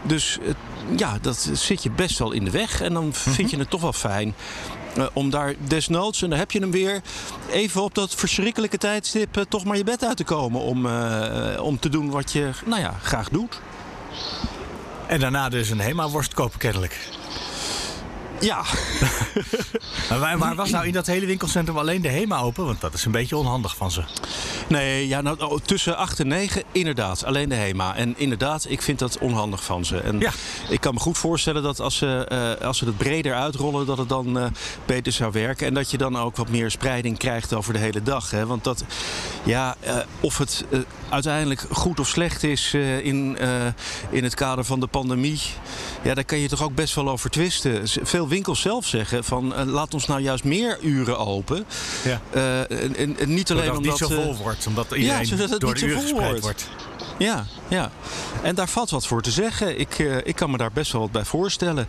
dus 0.02 0.38
ja, 0.96 1.18
dat 1.20 1.50
zit 1.52 1.82
je 1.82 1.90
best 1.90 2.18
wel 2.18 2.32
in 2.32 2.44
de 2.44 2.50
weg. 2.50 2.80
En 2.80 2.92
dan 2.92 3.14
vind 3.14 3.50
je 3.50 3.58
het 3.58 3.70
toch 3.70 3.80
wel 3.80 3.92
fijn. 3.92 4.34
Uh, 4.98 5.06
om 5.12 5.30
daar 5.30 5.54
desnoods, 5.58 6.22
en 6.22 6.30
dan 6.30 6.38
heb 6.38 6.50
je 6.50 6.58
hem 6.58 6.70
weer, 6.70 7.02
even 7.50 7.82
op 7.82 7.94
dat 7.94 8.14
verschrikkelijke 8.14 8.78
tijdstip 8.78 9.36
uh, 9.36 9.44
toch 9.48 9.64
maar 9.64 9.76
je 9.76 9.84
bed 9.84 10.04
uit 10.04 10.16
te 10.16 10.24
komen. 10.24 10.60
Om, 10.60 10.86
uh, 10.86 11.60
om 11.60 11.78
te 11.78 11.88
doen 11.88 12.10
wat 12.10 12.32
je 12.32 12.50
nou 12.64 12.80
ja, 12.80 12.94
graag 13.02 13.28
doet. 13.28 13.60
En 15.06 15.20
daarna 15.20 15.48
dus 15.48 15.70
een 15.70 15.80
Hema-worst 15.80 16.34
kopen 16.34 16.58
kennelijk. 16.58 17.08
Ja. 18.44 18.64
maar, 20.20 20.38
maar 20.38 20.54
was 20.54 20.70
nou 20.70 20.86
in 20.86 20.92
dat 20.92 21.06
hele 21.06 21.26
winkelcentrum 21.26 21.78
alleen 21.78 22.02
de 22.02 22.08
HEMA 22.08 22.38
open? 22.38 22.64
Want 22.64 22.80
dat 22.80 22.94
is 22.94 23.04
een 23.04 23.12
beetje 23.12 23.36
onhandig 23.36 23.76
van 23.76 23.90
ze. 23.90 24.02
Nee, 24.68 25.08
ja, 25.08 25.20
nou, 25.20 25.60
tussen 25.64 25.96
8 25.96 26.20
en 26.20 26.28
9 26.28 26.62
inderdaad. 26.72 27.24
Alleen 27.24 27.48
de 27.48 27.54
HEMA. 27.54 27.96
En 27.96 28.14
inderdaad, 28.16 28.66
ik 28.68 28.82
vind 28.82 28.98
dat 28.98 29.18
onhandig 29.18 29.64
van 29.64 29.84
ze. 29.84 29.98
En 29.98 30.18
ja. 30.18 30.32
ik 30.68 30.80
kan 30.80 30.94
me 30.94 31.00
goed 31.00 31.18
voorstellen 31.18 31.62
dat 31.62 31.80
als 31.80 31.96
ze, 31.96 32.28
uh, 32.60 32.66
als 32.66 32.78
ze 32.78 32.84
het 32.84 32.96
breder 32.96 33.34
uitrollen... 33.34 33.86
dat 33.86 33.98
het 33.98 34.08
dan 34.08 34.38
uh, 34.38 34.44
beter 34.86 35.12
zou 35.12 35.32
werken. 35.32 35.66
En 35.66 35.74
dat 35.74 35.90
je 35.90 35.98
dan 35.98 36.18
ook 36.18 36.36
wat 36.36 36.48
meer 36.48 36.70
spreiding 36.70 37.18
krijgt 37.18 37.54
over 37.54 37.72
de 37.72 37.78
hele 37.78 38.02
dag. 38.02 38.30
Hè? 38.30 38.46
Want 38.46 38.64
dat, 38.64 38.84
ja, 39.42 39.76
uh, 39.86 39.96
of 40.20 40.38
het 40.38 40.64
uiteindelijk 41.08 41.66
goed 41.70 42.00
of 42.00 42.08
slecht 42.08 42.42
is 42.42 42.74
in, 43.02 43.38
in 44.10 44.24
het 44.24 44.34
kader 44.34 44.64
van 44.64 44.80
de 44.80 44.86
pandemie... 44.86 45.40
ja, 46.02 46.14
daar 46.14 46.24
kan 46.24 46.38
je 46.38 46.48
toch 46.48 46.62
ook 46.62 46.74
best 46.74 46.94
wel 46.94 47.08
over 47.08 47.30
twisten. 47.30 47.88
Veel 48.02 48.28
winkels 48.34 48.60
zelf 48.60 48.86
zeggen 48.86 49.24
van 49.24 49.52
uh, 49.52 49.64
laat 49.64 49.94
ons 49.94 50.06
nou 50.06 50.20
juist 50.20 50.44
meer 50.44 50.78
uren 50.80 51.18
open. 51.18 51.66
Ja. 52.04 52.20
Uh, 52.34 52.60
en, 52.60 52.96
en, 52.96 53.18
en, 53.18 53.34
niet 53.34 53.50
alleen 53.50 53.70
omdat 53.70 53.98
het 53.98 54.08
niet 54.08 54.18
zo 54.18 54.22
vol 54.22 54.36
wordt, 54.36 54.66
omdat 54.66 54.86
iedereen 54.92 55.18
ja, 55.18 55.24
zodat 55.24 55.50
het 55.50 55.60
door 55.60 55.72
niet 55.72 55.82
de 55.82 55.88
zo 55.88 55.94
uren 55.94 56.08
vol 56.08 56.18
gespreid 56.18 56.40
wordt. 56.40 56.68
Ja, 57.18 57.46
ja. 57.68 57.90
En 58.42 58.54
daar 58.54 58.68
valt 58.68 58.90
wat 58.90 59.06
voor 59.06 59.22
te 59.22 59.30
zeggen. 59.30 59.80
Ik, 59.80 59.98
uh, 59.98 60.16
ik 60.16 60.34
kan 60.34 60.50
me 60.50 60.56
daar 60.56 60.72
best 60.72 60.92
wel 60.92 61.00
wat 61.00 61.12
bij 61.12 61.24
voorstellen. 61.24 61.88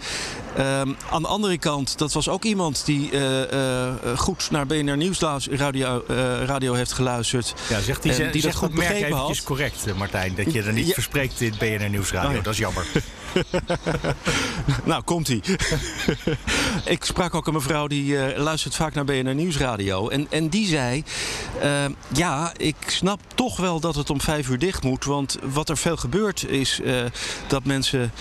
Um, 0.58 0.98
aan 1.12 1.22
de 1.22 1.28
andere 1.28 1.58
kant, 1.58 1.98
dat 1.98 2.14
was 2.14 2.30
ook 2.30 2.44
iemand 2.44 2.86
die 2.86 3.12
uh, 3.12 3.52
uh, 3.52 3.94
goed 4.16 4.52
naar 4.52 4.66
BNR 4.66 4.98
Nieuwsradio 4.98 6.04
radio 6.46 6.74
heeft 6.74 6.92
geluisterd. 6.92 7.54
Ja, 7.70 7.80
zegt 7.80 8.04
die, 8.04 8.30
die 8.30 8.42
zegt 8.42 8.60
dat 8.60 8.64
goed 8.64 8.74
merk 8.74 8.90
begrepen 8.90 9.18
had. 9.18 9.44
correct, 9.44 9.96
Martijn. 9.96 10.36
Dat 10.36 10.54
je 10.54 10.62
er 10.62 10.74
niet 10.74 10.88
Ja. 10.88 10.94
verspreekt 10.94 11.42
in 11.42 11.54
BNR 11.60 11.90
Nieuwsradio. 11.90 12.30
Oh 12.30 12.36
ja. 12.36 12.42
Dat 12.42 12.54
is 12.54 12.60
jammer. 12.60 12.86
nou, 14.84 15.04
komt 15.04 15.27
ie. 15.27 15.42
ik 16.86 17.04
sprak 17.04 17.36
ook 17.36 17.48
een 17.48 17.54
mevrouw 17.54 17.88
die 17.88 18.06
uh, 18.06 18.38
luistert 18.38 18.75
vaak 18.75 18.94
naar 18.94 19.06
BNR 19.06 19.36
Nieuwsradio. 19.36 20.10
En, 20.10 20.27
en 20.30 20.50
die 20.50 20.68
zei: 20.68 21.04
uh, 21.63 21.86
Ja, 22.13 22.51
ik 22.58 22.75
snap 22.88 23.20
toch 23.36 23.58
wel 23.58 23.80
dat 23.80 23.96
het 23.96 24.10
om 24.10 24.22
vijf 24.22 24.50
uur 24.50 24.60
dicht 24.60 24.84
moet. 24.84 25.06
Want 25.06 25.38
wat 25.44 25.70
er 25.70 25.77
veel 25.77 25.98
gebeurt 25.98 26.48
is 26.50 26.80
uh, 26.84 27.01
dat 27.48 27.63
mensen 27.63 28.12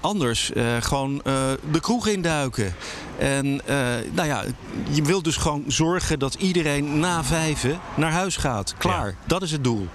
anders 0.00 0.50
gewoon 0.80 1.22
de 1.70 1.80
kroeg 1.80 2.06
induiken. 2.06 2.74
En 3.18 3.60
nou 4.12 4.28
ja, 4.28 4.44
je 4.90 5.02
wilt 5.02 5.24
dus 5.24 5.36
gewoon 5.36 5.64
zorgen 5.66 6.18
dat 6.18 6.34
iedereen 6.34 6.98
na 6.98 7.24
vijven 7.24 7.80
naar 7.96 8.12
huis 8.12 8.36
gaat. 8.36 8.74
Klaar, 8.78 9.06
Ja. 9.06 9.14
dat 9.26 9.42
is 9.42 9.50
het 9.50 9.64
doel. 9.64 9.88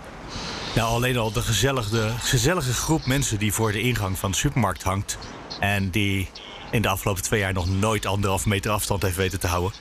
Nou, 0.75 0.89
alleen 0.93 1.17
al 1.17 1.31
de 1.31 1.41
gezellige, 1.41 2.11
gezellige 2.19 2.73
groep 2.73 3.05
mensen 3.05 3.37
die 3.37 3.53
voor 3.53 3.71
de 3.71 3.81
ingang 3.81 4.17
van 4.19 4.31
de 4.31 4.37
supermarkt 4.37 4.83
hangt. 4.83 5.17
En 5.59 5.89
die 5.89 6.29
in 6.71 6.81
de 6.81 6.87
afgelopen 6.87 7.23
twee 7.23 7.39
jaar 7.39 7.53
nog 7.53 7.69
nooit 7.69 8.05
anderhalf 8.05 8.45
meter 8.45 8.71
afstand 8.71 9.01
heeft 9.01 9.15
weten 9.15 9.39
te 9.39 9.47
houden. 9.47 9.71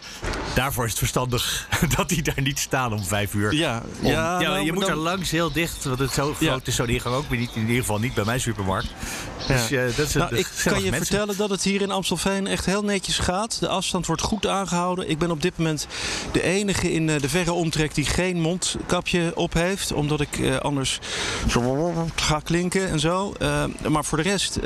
Daarvoor 0.54 0.84
is 0.84 0.90
het 0.90 0.98
verstandig 0.98 1.68
dat 1.96 2.08
die 2.08 2.22
daar 2.22 2.42
niet 2.42 2.58
staan 2.58 2.92
om 2.92 3.04
vijf 3.04 3.34
uur. 3.34 3.54
Ja, 3.54 3.82
Om- 4.00 4.10
ja, 4.10 4.38
nou, 4.38 4.58
je 4.58 4.64
maar 4.64 4.72
moet 4.74 4.82
dan- 4.82 4.90
er 4.90 4.96
langs 4.96 5.30
heel 5.30 5.52
dicht, 5.52 5.84
want 5.84 5.98
het 5.98 6.12
zo 6.12 6.34
Ja. 6.38 6.48
groot 6.50 6.66
is 6.66 6.74
zo'n 6.76 6.88
ingang 6.88 7.14
ook 7.14 7.28
weer 7.28 7.38
niet. 7.38 7.50
In 7.54 7.60
ieder 7.60 7.76
geval 7.76 7.98
niet 7.98 8.14
bij 8.14 8.24
mijn 8.24 8.40
supermarkt. 8.40 8.88
Dus 9.46 9.68
Ja. 9.68 9.80
eh, 9.86 9.96
dat 9.96 10.06
is 10.06 10.12
Nou, 10.14 10.36
ik 10.36 10.46
kan 10.64 10.82
je 10.82 10.90
mensen. 10.90 11.06
vertellen 11.06 11.36
dat 11.36 11.50
het 11.50 11.62
hier 11.62 11.80
in 11.82 11.90
Amstelveen 11.90 12.46
echt 12.46 12.64
heel 12.66 12.82
netjes 12.84 13.18
gaat. 13.18 13.60
De 13.60 13.68
afstand 13.68 14.06
wordt 14.06 14.22
goed 14.22 14.46
aangehouden. 14.46 15.10
Ik 15.10 15.18
ben 15.18 15.30
op 15.30 15.42
dit 15.42 15.56
moment 15.58 15.86
de 16.32 16.42
enige 16.42 16.92
in 16.92 17.08
eh, 17.10 17.20
de 17.20 17.28
verre 17.28 17.52
omtrek 17.52 17.94
die 17.94 18.04
geen 18.04 18.40
mondkapje 18.40 19.32
op 19.34 19.52
heeft. 19.52 19.92
Omdat 19.92 20.20
ik 20.20 20.38
eh, 20.38 20.56
anders 20.56 20.98
zo 21.48 21.92
ga 22.16 22.40
klinken 22.44 22.88
en 22.88 23.00
zo. 23.00 23.32
Maar 23.88 24.04
voor 24.04 24.18
de 24.18 24.24
rest 24.24 24.58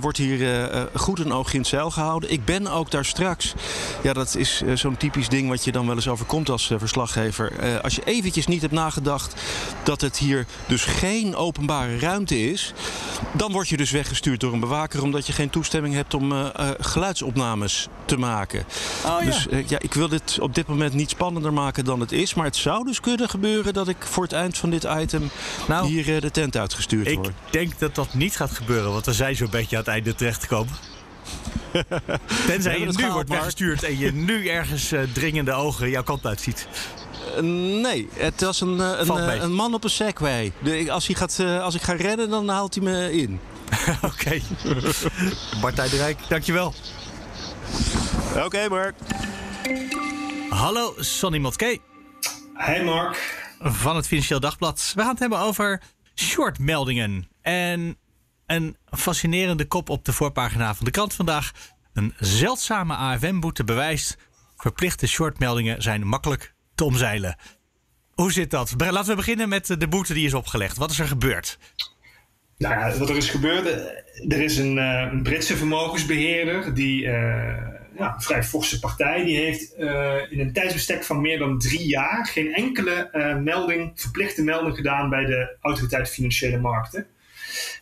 wordt 0.00 0.18
hier 0.18 0.88
goed 0.94 1.18
een 1.18 1.32
oogje 1.32 1.54
in 1.54 1.60
het 1.60 1.68
zeil 1.68 1.90
gehouden. 1.90 2.32
Ik 2.32 2.44
ben 2.44 2.66
ook 2.66 2.90
daar 2.90 3.04
straks. 3.04 3.54
Ja, 4.02 4.12
dat 4.12 4.36
is 4.36 4.62
zo'n 4.74 4.96
typisch 4.96 5.28
ding 5.28 5.48
wat 5.48 5.64
je 5.64 5.72
dan 5.72 5.86
wel 5.86 5.94
eens 5.94 6.08
overkomt 6.08 6.48
als 6.48 6.72
verslaggever. 6.78 7.52
Eh, 7.58 7.80
als 7.80 7.94
je 7.94 8.02
eventjes 8.04 8.46
niet 8.46 8.60
hebt 8.60 8.72
nagedacht 8.72 9.34
dat 9.82 10.00
het 10.00 10.18
hier 10.18 10.46
dus 10.66 10.84
geen 10.84 11.36
openbare 11.36 11.98
ruimte 11.98 12.50
is. 12.50 12.72
dan 13.32 13.52
word 13.52 13.68
je 13.68 13.76
dus 13.80 13.90
weggestuurd 13.90 14.40
door 14.40 14.52
een 14.52 14.60
bewaker 14.60 15.02
omdat 15.02 15.26
je 15.26 15.32
geen 15.32 15.50
toestemming 15.50 15.94
hebt 15.94 16.14
om 16.14 16.32
uh, 16.32 16.38
uh, 16.38 16.70
geluidsopnames 16.80 17.88
te 18.04 18.16
maken. 18.16 18.64
Oh, 19.04 19.16
ja. 19.18 19.24
Dus 19.24 19.46
uh, 19.50 19.68
ja, 19.68 19.78
ik 19.78 19.94
wil 19.94 20.08
dit 20.08 20.38
op 20.40 20.54
dit 20.54 20.66
moment 20.66 20.94
niet 20.94 21.10
spannender 21.10 21.52
maken 21.52 21.84
dan 21.84 22.00
het 22.00 22.12
is. 22.12 22.34
Maar 22.34 22.44
het 22.44 22.56
zou 22.56 22.84
dus 22.84 23.00
kunnen 23.00 23.28
gebeuren 23.28 23.72
dat 23.72 23.88
ik 23.88 23.96
voor 24.00 24.22
het 24.22 24.32
eind 24.32 24.58
van 24.58 24.70
dit 24.70 24.86
item 24.98 25.30
nou, 25.68 25.86
hier 25.86 26.20
de 26.20 26.30
tent 26.30 26.56
uitgestuurd 26.56 27.06
ik 27.06 27.16
word. 27.16 27.28
Ik 27.28 27.34
denk 27.50 27.78
dat 27.78 27.94
dat 27.94 28.14
niet 28.14 28.36
gaat 28.36 28.50
gebeuren, 28.50 28.92
want 28.92 29.06
we 29.06 29.12
zijn 29.12 29.36
zo'n 29.36 29.50
beetje 29.50 29.76
aan 29.76 29.82
het 29.82 29.92
einde 29.92 30.14
terechtgekomen. 30.14 30.72
Tenzij 32.46 32.78
je 32.78 32.86
nu 32.86 32.92
gehaald, 32.92 33.12
wordt 33.12 33.28
weggestuurd 33.28 33.82
en 33.82 33.98
je 33.98 34.12
nu 34.30 34.48
ergens 34.48 34.92
dringende 35.12 35.52
ogen 35.52 35.90
jouw 35.90 36.02
kant 36.02 36.26
uitziet. 36.26 36.68
nee, 37.82 38.08
het 38.12 38.40
was 38.40 38.60
een, 38.60 38.78
een, 38.78 39.10
een, 39.10 39.42
een 39.42 39.52
man 39.52 39.74
op 39.74 39.84
een 39.84 39.90
Segway. 39.90 40.52
De, 40.62 40.90
als, 40.90 41.06
hij 41.06 41.16
gaat, 41.16 41.40
als 41.62 41.74
ik 41.74 41.82
ga 41.82 41.92
rennen, 41.92 42.30
dan 42.30 42.48
haalt 42.48 42.74
hij 42.74 42.84
me 42.84 43.12
in. 43.12 43.40
Oké. 44.02 44.06
Okay. 44.06 44.42
Bart 45.60 45.76
de 45.76 45.96
Rijk, 45.96 46.18
dankjewel. 46.28 46.74
Oké, 48.30 48.44
okay, 48.44 48.68
Mark. 48.68 48.94
Hallo, 50.50 50.94
Sonny 50.96 51.38
Motke. 51.38 51.78
Hey, 52.54 52.84
Mark. 52.84 53.38
Van 53.60 53.96
het 53.96 54.06
Financieel 54.06 54.40
Dagblad. 54.40 54.92
We 54.94 55.00
gaan 55.00 55.10
het 55.10 55.18
hebben 55.18 55.38
over 55.38 55.82
shortmeldingen. 56.14 57.28
En 57.42 57.98
een 58.46 58.76
fascinerende 58.90 59.64
kop 59.64 59.88
op 59.88 60.04
de 60.04 60.12
voorpagina 60.12 60.74
van 60.74 60.84
de 60.84 60.90
krant 60.90 61.14
vandaag. 61.14 61.50
Een 61.92 62.14
zeldzame 62.18 62.94
AFM-boete 62.94 63.64
bewijst... 63.64 64.16
verplichte 64.56 65.06
shortmeldingen 65.06 65.82
zijn 65.82 66.06
makkelijk 66.06 66.54
te 66.74 66.84
omzeilen. 66.84 67.36
Hoe 68.14 68.32
zit 68.32 68.50
dat? 68.50 68.74
Laten 68.76 69.10
we 69.10 69.14
beginnen 69.14 69.48
met 69.48 69.66
de 69.66 69.88
boete 69.88 70.14
die 70.14 70.26
is 70.26 70.34
opgelegd. 70.34 70.76
Wat 70.76 70.90
is 70.90 70.98
er 70.98 71.08
gebeurd? 71.08 71.58
Nou 72.60 72.74
ja, 72.74 72.98
wat 72.98 73.08
er 73.08 73.16
is 73.16 73.30
gebeurd, 73.30 73.66
er 74.28 74.42
is 74.42 74.58
een, 74.58 74.76
uh, 74.76 75.08
een 75.12 75.22
Britse 75.22 75.56
vermogensbeheerder, 75.56 76.74
die, 76.74 77.02
uh, 77.02 77.12
ja, 77.96 78.14
een 78.14 78.22
vrij 78.22 78.44
forse 78.44 78.78
partij, 78.78 79.24
die 79.24 79.36
heeft 79.36 79.74
in 80.30 80.40
een 80.40 80.52
tijdsbestek 80.52 81.04
van 81.04 81.20
meer 81.20 81.38
dan 81.38 81.58
drie 81.58 81.86
jaar 81.86 82.26
geen 82.26 82.54
enkele 82.54 83.10
melding, 83.42 83.92
verplichte 83.94 84.42
melding 84.42 84.76
gedaan 84.76 85.10
bij 85.10 85.24
de 85.24 85.56
Autoriteit 85.60 86.10
Financiële 86.10 86.58
Markten. 86.58 87.06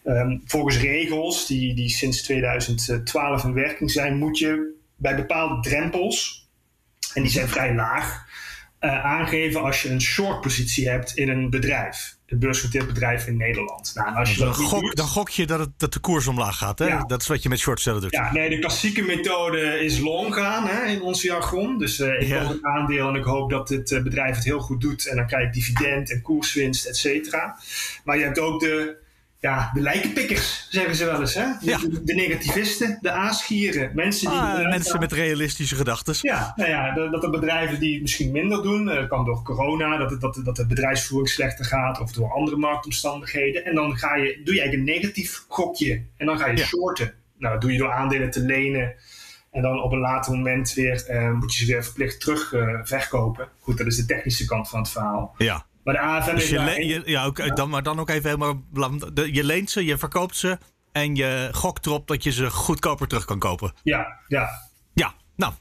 Um, 0.05 0.43
volgens 0.45 0.79
regels 0.79 1.47
die, 1.47 1.75
die 1.75 1.89
sinds 1.89 2.23
2012 2.23 3.45
in 3.45 3.53
werking 3.53 3.91
zijn, 3.91 4.17
moet 4.17 4.39
je 4.39 4.75
bij 4.97 5.17
bepaalde 5.17 5.69
drempels, 5.69 6.49
en 7.15 7.23
die 7.23 7.31
zijn 7.31 7.49
vrij 7.49 7.75
laag, 7.75 8.28
uh, 8.81 9.05
aangeven 9.05 9.63
als 9.63 9.83
je 9.83 9.91
een 9.91 10.01
short 10.01 10.41
positie 10.41 10.89
hebt 10.89 11.17
in 11.17 11.29
een 11.29 11.51
bedrijf. 11.51 12.17
Een 12.27 12.39
beursgenoteerd 12.39 12.87
bedrijf 12.87 13.27
in 13.27 13.37
Nederland. 13.37 13.93
Nou, 13.95 14.17
als 14.17 14.33
je 14.33 14.39
dan, 14.39 14.47
dat 14.47 14.57
gok, 14.57 14.81
doet, 14.81 14.97
dan 14.97 15.07
gok 15.07 15.29
je 15.29 15.47
dat, 15.47 15.59
het, 15.59 15.69
dat 15.77 15.93
de 15.93 15.99
koers 15.99 16.27
omlaag 16.27 16.59
gaat. 16.59 16.79
Hè? 16.79 16.87
Ja. 16.87 17.05
Dat 17.05 17.21
is 17.21 17.27
wat 17.27 17.43
je 17.43 17.49
met 17.49 17.59
shortstellen 17.59 18.01
doet. 18.01 18.11
Ja, 18.11 18.33
nee, 18.33 18.51
de 18.51 18.59
klassieke 18.59 19.03
methode 19.03 19.85
is 19.85 19.99
long 19.99 20.35
gaan 20.35 20.67
hè, 20.67 20.87
in 20.87 21.03
ons 21.03 21.23
jargon. 21.23 21.79
Dus 21.79 21.99
uh, 21.99 22.21
ik 22.21 22.27
Ja. 22.27 22.43
koop 22.43 22.51
een 22.51 22.67
aandeel 22.67 23.09
en 23.09 23.15
ik 23.15 23.25
hoop 23.25 23.51
dat 23.51 23.69
dit 23.69 23.91
uh, 23.91 24.03
bedrijf 24.03 24.35
het 24.35 24.45
heel 24.45 24.61
goed 24.61 24.81
doet. 24.81 25.07
En 25.07 25.17
dan 25.17 25.27
krijg 25.27 25.47
ik 25.47 25.53
dividend 25.53 26.11
en 26.11 26.23
koerswinst, 26.23 26.87
et 26.87 26.97
cetera. 26.97 27.59
Maar 28.05 28.19
je 28.19 28.25
hebt 28.25 28.39
ook 28.39 28.61
de, 28.61 28.97
ja, 29.41 29.71
de 29.75 29.81
lijkenpikkers, 29.81 30.67
zeggen 30.71 30.95
ze 30.95 31.05
wel 31.05 31.21
eens. 31.21 31.35
Hè? 31.35 31.45
De, 31.61 31.67
Ja. 31.71 31.79
de, 31.79 32.03
de 32.05 32.15
negativisten, 32.15 32.99
de 33.01 33.11
aasgieren. 33.11 33.91
Mensen 33.95 34.31
die 34.31 34.39
Ah, 34.39 34.69
mensen 34.69 34.91
gaan. 34.91 35.01
met 35.01 35.13
realistische 35.13 35.75
gedachten. 35.77 36.15
Ja, 36.21 36.53
nou 36.57 36.71
ja, 36.71 36.95
dat 36.95 37.13
dat 37.13 37.23
er 37.23 37.31
bedrijven 37.31 37.81
die 37.81 37.93
het 37.93 38.03
misschien 38.03 38.33
minder 38.33 38.63
doen. 38.63 38.89
eh, 38.89 38.97
Dat 38.97 39.09
kan 39.09 39.25
door 39.25 39.43
corona, 39.43 39.97
dat, 39.97 40.11
het, 40.11 40.21
dat, 40.21 40.41
dat 40.45 40.57
de 40.57 40.67
bedrijfsvoering 40.67 41.29
slechter 41.31 41.65
gaat 41.65 42.01
of 42.01 42.13
door 42.13 42.33
andere 42.33 42.57
marktomstandigheden. 42.57 43.65
En 43.65 43.75
dan 43.75 43.97
ga 43.97 44.15
je, 44.17 44.41
doe 44.45 44.55
je 44.55 44.61
eigenlijk 44.61 44.89
een 44.91 44.95
negatief 45.01 45.45
gokje. 45.49 46.03
En 46.17 46.27
dan 46.27 46.39
ga 46.39 46.47
je 46.47 46.57
Ja. 46.57 46.65
shorten. 46.65 47.15
Nou, 47.39 47.53
dat 47.53 47.63
doe 47.63 47.73
je 47.73 47.79
door 47.79 47.93
aandelen 47.93 48.31
te 48.31 48.41
lenen. 48.41 48.95
En 49.51 49.63
dan 49.63 49.83
op 49.83 49.93
een 49.93 49.99
later 49.99 50.33
moment 50.33 50.73
weer 50.75 51.05
eh, 51.07 51.33
moet 51.33 51.55
je 51.55 51.65
ze 51.65 51.73
weer 51.73 51.85
verplicht 51.85 52.21
terug 52.21 52.53
eh, 52.53 52.79
verkopen. 52.83 53.49
Goed, 53.61 53.79
dat 53.79 53.87
is 53.87 53.97
de 53.97 54.05
technische 54.05 54.45
kant 54.45 54.69
van 54.69 54.79
het 54.81 54.91
verhaal. 54.91 55.35
Ja. 55.39 55.67
Maar 55.89 55.97
de 55.97 56.03
AFM 56.03 56.35
Dus 56.35 56.49
je, 56.49 56.59
le- 56.59 56.71
je- 56.75 57.03
ja, 57.05 57.25
ook, 57.25 57.57
dan, 57.57 57.69
maar 57.71 57.83
dan 57.83 58.01
ook 58.01 58.09
even 58.09 58.25
helemaal. 58.31 58.63
de- 59.13 59.35
Je 59.35 59.45
leent 59.45 59.71
ze, 59.71 59.85
je 59.85 59.99
verkoopt 59.99 60.37
ze. 60.37 60.59
En 60.93 61.15
je 61.15 61.49
gokt 61.53 61.87
erop 61.87 62.07
dat 62.07 62.23
je 62.23 62.33
ze 62.33 62.51
goedkoper 62.51 63.09
terug 63.09 63.25
kan 63.25 63.39
kopen. 63.39 63.73
Ja, 63.83 64.07
ja. 64.27 64.49
Ja, 64.95 65.15
nou, 65.37 65.53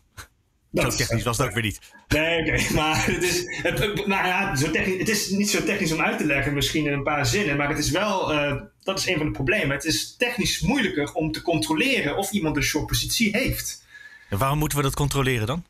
Dat 0.71 0.83
zo 0.83 0.89
is- 0.89 0.95
technisch 0.95 1.23
was 1.23 1.37
het 1.37 1.47
ook 1.47 1.53
weer 1.53 1.63
niet. 1.63 1.79
Nee, 2.07 2.39
oké, 2.41 2.73
maar 2.79 3.05
het 3.05 3.23
is, 3.23 3.43
het, 3.61 3.79
nou 4.07 4.27
ja, 4.27 4.55
zo 4.55 4.71
technisch, 4.71 4.99
het 4.99 5.09
is 5.09 5.29
niet 5.29 5.49
zo 5.49 5.63
technisch 5.63 5.91
om 5.91 6.01
uit 6.01 6.17
te 6.17 6.25
leggen, 6.25 6.53
misschien 6.53 6.85
in 6.85 6.93
een 6.93 7.03
paar 7.03 7.25
zinnen, 7.25 7.57
maar 7.57 7.69
het 7.69 7.77
is 7.77 7.89
wel, 7.89 8.33
eh, 8.33 8.55
dat 8.83 8.99
is 8.99 9.07
een 9.07 9.17
van 9.17 9.25
de 9.25 9.31
problemen. 9.31 9.69
Het 9.75 9.85
is 9.85 10.15
technisch 10.17 10.59
moeilijker 10.61 11.13
om 11.13 11.31
te 11.31 11.41
controleren 11.41 12.17
of 12.17 12.31
iemand 12.31 12.55
een 12.57 12.63
short 12.63 12.87
positie 12.87 13.37
heeft. 13.37 13.85
En 14.29 14.37
waarom 14.37 14.57
moeten 14.59 14.77
we 14.77 14.83
dat 14.83 14.95
controleren 14.95 15.47
dan? 15.47 15.65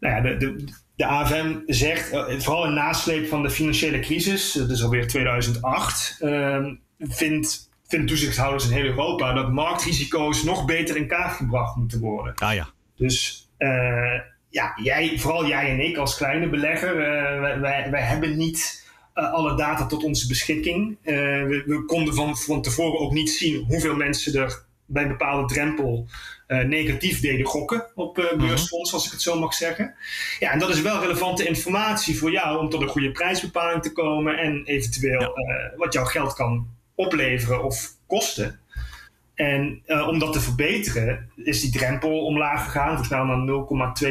Nou 0.00 0.14
ja, 0.14 0.20
de, 0.20 0.36
de, 0.36 0.64
de 0.98 1.06
AFM 1.06 1.56
zegt, 1.66 2.10
eh, 2.10 2.38
vooral 2.38 2.64
in 2.64 2.74
nasleep 2.74 3.28
van 3.28 3.42
de 3.42 3.50
financiële 3.50 4.00
crisis, 4.00 4.52
dus 4.52 4.82
alweer 4.82 5.08
2008, 5.08 6.16
eh, 6.20 6.64
vindt, 6.98 7.70
vinden 7.86 8.08
toezichthouders 8.08 8.68
in 8.68 8.76
heel 8.76 8.84
Europa 8.84 9.32
dat 9.32 9.52
marktrisico's 9.52 10.42
nog 10.42 10.64
beter 10.64 10.96
in 10.96 11.06
kaart 11.06 11.36
gebracht 11.36 11.76
moeten 11.76 12.00
worden. 12.00 12.34
Ah 12.34 12.54
ja. 12.54 12.68
Dus 12.96 13.48
eh, 13.56 14.20
ja, 14.50 14.72
jij, 14.82 15.18
vooral 15.18 15.46
jij 15.46 15.70
en 15.70 15.80
ik 15.80 15.96
als 15.96 16.16
kleine 16.16 16.48
belegger, 16.48 17.00
eh, 17.00 17.40
wij, 17.40 17.60
wij, 17.60 17.90
wij 17.90 18.02
hebben 18.02 18.36
niet 18.36 18.86
alle 19.12 19.56
data 19.56 19.86
tot 19.86 20.04
onze 20.04 20.26
beschikking. 20.26 20.98
We, 21.02 21.62
we 21.66 21.84
konden 21.84 22.14
van, 22.14 22.36
van 22.36 22.62
tevoren 22.62 23.00
ook 23.00 23.12
niet 23.12 23.30
zien 23.30 23.64
hoeveel 23.64 23.96
mensen 23.96 24.40
er 24.40 24.66
bij 24.90 25.02
een 25.02 25.08
bepaalde 25.08 25.54
drempel 25.54 26.06
eh, 26.46 26.64
negatief 26.64 27.20
deden 27.20 27.46
gokken 27.46 27.86
op 27.94 28.18
eh 28.18 28.36
beursfonds, 28.38 28.92
als 28.92 29.06
ik 29.06 29.12
het 29.12 29.22
zo 29.22 29.38
mag 29.38 29.54
zeggen. 29.54 29.94
Ja, 30.38 30.50
en 30.52 30.58
dat 30.58 30.68
is 30.68 30.80
wel 30.80 31.00
relevante 31.00 31.46
informatie 31.46 32.18
voor 32.18 32.30
jou 32.30 32.58
om 32.58 32.68
tot 32.70 32.82
een 32.82 32.88
goede 32.88 33.12
prijsbepaling 33.12 33.82
te 33.82 33.92
komen 33.92 34.38
en 34.38 34.62
eventueel 34.64 35.20
Ja. 35.20 35.26
eh, 35.26 35.78
wat 35.78 35.92
jouw 35.92 36.04
geld 36.04 36.32
kan 36.34 36.68
opleveren 36.94 37.64
of 37.64 37.88
kosten. 38.06 38.60
En 39.34 39.82
om 40.08 40.18
dat 40.18 40.32
te 40.32 40.40
verbeteren 40.40 41.30
is 41.36 41.60
die 41.60 41.70
drempel 41.70 42.24
omlaag 42.24 42.64
gegaan, 42.64 42.88
volgens 42.88 43.08
mij 43.08 43.18
naar 43.24 43.44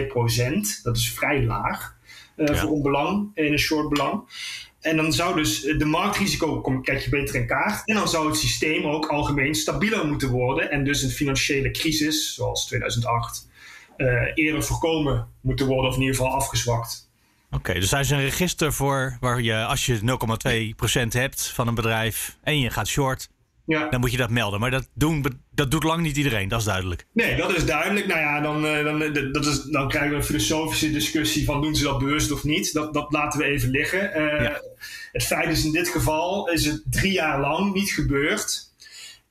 0,2 0.02 0.08
procent. 0.08 0.80
Dat 0.84 0.98
is 0.98 1.12
vrij 1.14 1.44
laag 1.44 1.96
Ja. 2.36 2.56
voor 2.56 2.76
een 2.76 2.82
belang, 2.82 3.32
in 3.34 3.52
een 3.52 3.60
short 3.60 3.90
belang. 3.90 4.24
En 4.88 4.96
dan 4.96 5.14
zou 5.14 5.36
dus 5.36 5.62
de 5.62 5.86
marktrisico 5.86 6.62
kom, 6.62 6.82
krijg 6.82 7.04
je 7.04 7.10
beter 7.10 7.36
in 7.36 7.48
kaart. 7.48 7.82
En 7.86 7.96
dan 7.96 8.08
zou 8.08 8.28
het 8.28 8.38
systeem 8.38 8.86
ook 8.86 9.06
algemeen 9.06 9.56
stabieler 9.56 10.08
moeten 10.08 10.30
worden. 10.30 10.72
En 10.72 10.84
dus 10.84 11.02
een 11.02 11.10
financiële 11.10 11.72
crisis, 11.72 12.34
zoals 12.34 12.66
2008, 12.66 13.48
eh, 13.98 14.08
eerder 14.34 14.64
voorkomen 14.64 15.28
moeten 15.42 15.66
worden, 15.66 15.90
of 15.90 15.96
in 15.96 16.02
ieder 16.02 16.16
geval 16.16 16.34
afgezwakt. 16.34 17.10
Oké, 17.52 17.74
dus 17.74 17.90
daar 17.90 18.00
is 18.00 18.10
een 18.10 18.22
register 18.22 18.74
voor 18.74 19.18
waar 19.20 19.42
je, 19.42 19.66
als 19.66 19.86
je 19.86 20.00
0,2% 20.02 21.14
hebt 21.14 21.48
van 21.48 21.68
een 21.68 21.76
bedrijf 21.76 22.38
en 22.44 22.60
je 22.60 22.70
gaat 22.70 22.88
short, 22.88 23.30
Ja. 23.68 23.90
dan 23.90 24.00
moet 24.00 24.12
je 24.12 24.18
dat 24.18 24.30
melden. 24.30 24.60
Maar 24.60 24.72
dat, 24.72 24.88
doen, 24.94 25.26
dat 25.52 25.72
doet 25.72 25.84
lang 25.84 26.02
niet 26.02 26.18
iedereen, 26.18 26.48
dat 26.48 26.60
is 26.60 26.66
duidelijk. 26.66 27.06
Nee, 27.14 27.36
dat 27.36 27.56
is 27.56 27.66
duidelijk. 27.66 28.08
Nou 28.08 28.20
ja, 28.20 28.42
dan, 28.42 28.66
eh, 28.66 28.84
dan, 28.84 29.02
eh, 29.02 29.32
dat 29.32 29.46
is, 29.46 29.62
dan 29.64 29.88
krijgen 29.88 30.10
we 30.12 30.16
een 30.16 30.24
filosofische 30.24 30.92
discussie 30.92 31.46
van 31.46 31.62
doen 31.62 31.76
ze 31.76 31.84
dat 31.84 32.00
bewust 32.00 32.32
of 32.32 32.44
niet. 32.44 32.74
Dat, 32.74 32.94
dat 32.94 33.12
laten 33.12 33.40
we 33.40 33.46
even 33.46 33.70
liggen. 33.70 34.14
Eh, 34.14 34.44
Ja. 34.44 34.62
Het 35.12 35.24
feit 35.24 35.50
is 35.50 35.66
in 35.66 35.72
dit 35.72 35.90
geval 35.90 36.50
is 36.50 36.66
het 36.66 36.84
drie 36.90 37.12
jaar 37.12 37.40
lang 37.40 37.74
niet 37.74 37.92
gebeurd. 37.92 38.72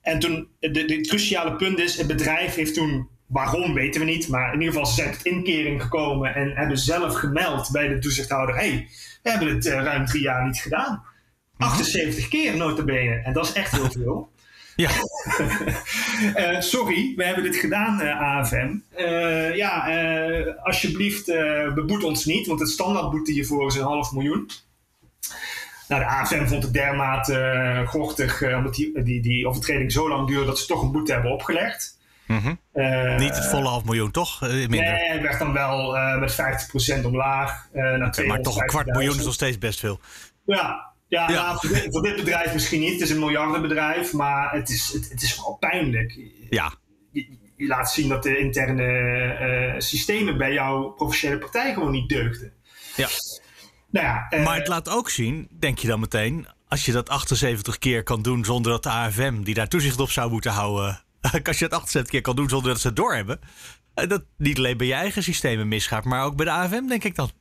En 0.01 0.19
toen, 0.19 0.47
de, 0.59 0.85
de 0.85 1.01
cruciale 1.01 1.55
punt 1.55 1.79
is, 1.79 1.97
het 1.97 2.07
bedrijf 2.07 2.55
heeft 2.55 2.73
toen, 2.73 3.07
waarom 3.25 3.73
weten 3.73 3.99
we 4.01 4.05
niet, 4.07 4.27
maar 4.27 4.53
in 4.53 4.59
ieder 4.59 4.67
geval 4.73 4.85
ze 4.85 4.93
zijn 5.01 5.11
tot 5.13 5.25
inkering 5.25 5.81
gekomen 5.81 6.35
en 6.35 6.51
hebben 6.55 6.77
zelf 6.77 7.15
gemeld 7.15 7.69
bij 7.71 7.87
de 7.87 7.99
toezichthouder, 7.99 8.55
hé, 8.55 8.69
hey, 8.69 8.87
we 9.23 9.29
hebben 9.29 9.47
het 9.55 9.65
ruim 9.65 10.05
drie 10.05 10.21
jaar 10.21 10.45
niet 10.45 10.57
gedaan. 10.57 11.03
78 11.57 12.27
keer 12.27 12.57
notabene. 12.57 13.21
En 13.23 13.33
dat 13.33 13.45
is 13.45 13.53
echt 13.53 13.71
heel 13.71 13.91
veel. 13.91 14.29
Ja, 14.77 14.89
Eh, 16.33 16.59
sorry, 16.59 17.13
we 17.15 17.23
hebben 17.23 17.43
dit 17.43 17.55
gedaan, 17.55 18.01
eh, 18.01 18.21
AFM. 18.21 18.75
Eh, 18.89 19.55
ja, 19.55 19.89
alsjeblieft, 20.63 21.25
beboet 21.75 22.03
ons 22.03 22.25
niet, 22.25 22.47
want 22.47 22.59
het 22.59 22.69
standaardboete 22.69 23.31
hiervoor 23.31 23.67
is 23.67 23.75
een 23.75 23.83
half 23.83 24.11
miljoen. 24.11 24.49
Nou, 25.87 26.01
de 26.01 26.07
AFM 26.07 26.45
vond 26.45 26.63
het 26.63 26.73
dermate 26.73 27.83
gochtig, 27.87 28.43
omdat 28.55 28.75
die, 28.75 29.03
die, 29.03 29.21
die 29.21 29.47
overtreding 29.47 29.91
zo 29.91 30.09
lang 30.09 30.27
duurde 30.27 30.45
dat 30.45 30.59
ze 30.59 30.65
toch 30.65 30.81
een 30.81 30.91
boete 30.91 31.13
hebben 31.13 31.31
opgelegd. 31.31 31.97
Mhm. 32.27 32.55
Niet 33.17 33.35
het 33.35 33.47
volle 33.47 33.67
half 33.67 33.83
miljoen, 33.83 34.11
toch? 34.11 34.41
Minder. 34.41 34.69
Nee, 34.69 35.09
het 35.09 35.21
werd 35.21 35.39
dan 35.39 35.53
wel 35.53 35.97
met 36.19 36.35
50% 37.01 37.05
omlaag. 37.05 37.67
naar 37.73 38.25
maar 38.27 38.41
toch 38.41 38.61
een 38.61 38.67
kwart 38.67 38.87
miljoen 38.87 39.15
is 39.15 39.19
250.000. 39.19 39.23
nog 39.25 39.33
steeds 39.33 39.57
best 39.57 39.79
veel. 39.79 39.99
Ja, 40.45 40.93
ja, 41.07 41.29
Ja. 41.29 41.41
nou, 41.41 41.57
voor, 41.59 41.69
dit, 41.69 41.87
voor 41.91 42.01
dit 42.01 42.15
bedrijf 42.15 42.53
misschien 42.53 42.79
niet. 42.79 42.91
Het 42.91 43.01
is 43.01 43.09
een 43.09 43.19
miljardenbedrijf, 43.19 44.13
maar 44.13 44.51
het 44.51 44.69
is, 44.69 44.91
het, 44.93 45.09
het 45.09 45.21
is 45.21 45.33
vooral 45.33 45.55
pijnlijk. 45.55 46.19
Ja, 46.49 46.73
je, 47.11 47.37
je 47.55 47.67
laat 47.67 47.91
zien 47.91 48.09
dat 48.09 48.23
de 48.23 48.37
interne 48.37 48.83
eh, 48.83 49.79
systemen 49.79 50.37
bij 50.37 50.53
jouw 50.53 50.89
professionele 50.89 51.39
partij 51.39 51.73
gewoon 51.73 51.91
niet 51.91 52.09
deugden. 52.09 52.53
ja. 52.95 53.07
Nou 53.89 54.05
ja, 54.05 54.27
eh, 54.29 54.43
Maar 54.43 54.57
het 54.57 54.67
laat 54.67 54.89
ook 54.89 55.09
zien, 55.09 55.47
denk 55.59 55.79
je 55.79 55.87
dan 55.87 55.99
meteen, 55.99 56.47
als 56.67 56.85
je 56.85 56.91
dat 56.91 57.09
78 57.09 57.77
keer 57.77 58.03
kan 58.03 58.21
doen 58.21 58.45
zonder 58.45 58.71
dat 58.71 58.83
de 58.83 58.89
AFM, 58.89 59.41
die 59.41 59.53
daar 59.53 59.67
toezicht 59.67 59.99
op 59.99 60.09
zou 60.09 60.31
moeten 60.31 60.51
houden, 60.51 61.03
als 61.43 61.59
je 61.59 61.67
dat 61.67 61.79
78 61.79 62.11
keer 62.11 62.21
kan 62.21 62.35
doen 62.35 62.49
zonder 62.49 62.71
dat 62.71 62.81
ze 62.81 62.87
het 62.87 62.95
doorhebben, 62.95 63.39
eh, 63.93 64.07
dat 64.07 64.23
niet 64.37 64.57
alleen 64.57 64.77
bij 64.77 64.87
je 64.87 64.93
eigen 64.93 65.23
systemen 65.23 65.67
misgaat, 65.67 66.03
maar 66.03 66.23
ook 66.23 66.35
bij 66.35 66.45
de 66.45 66.51
AFM, 66.51 66.87
denk 66.87 67.03
ik 67.03 67.15
dan. 67.15 67.31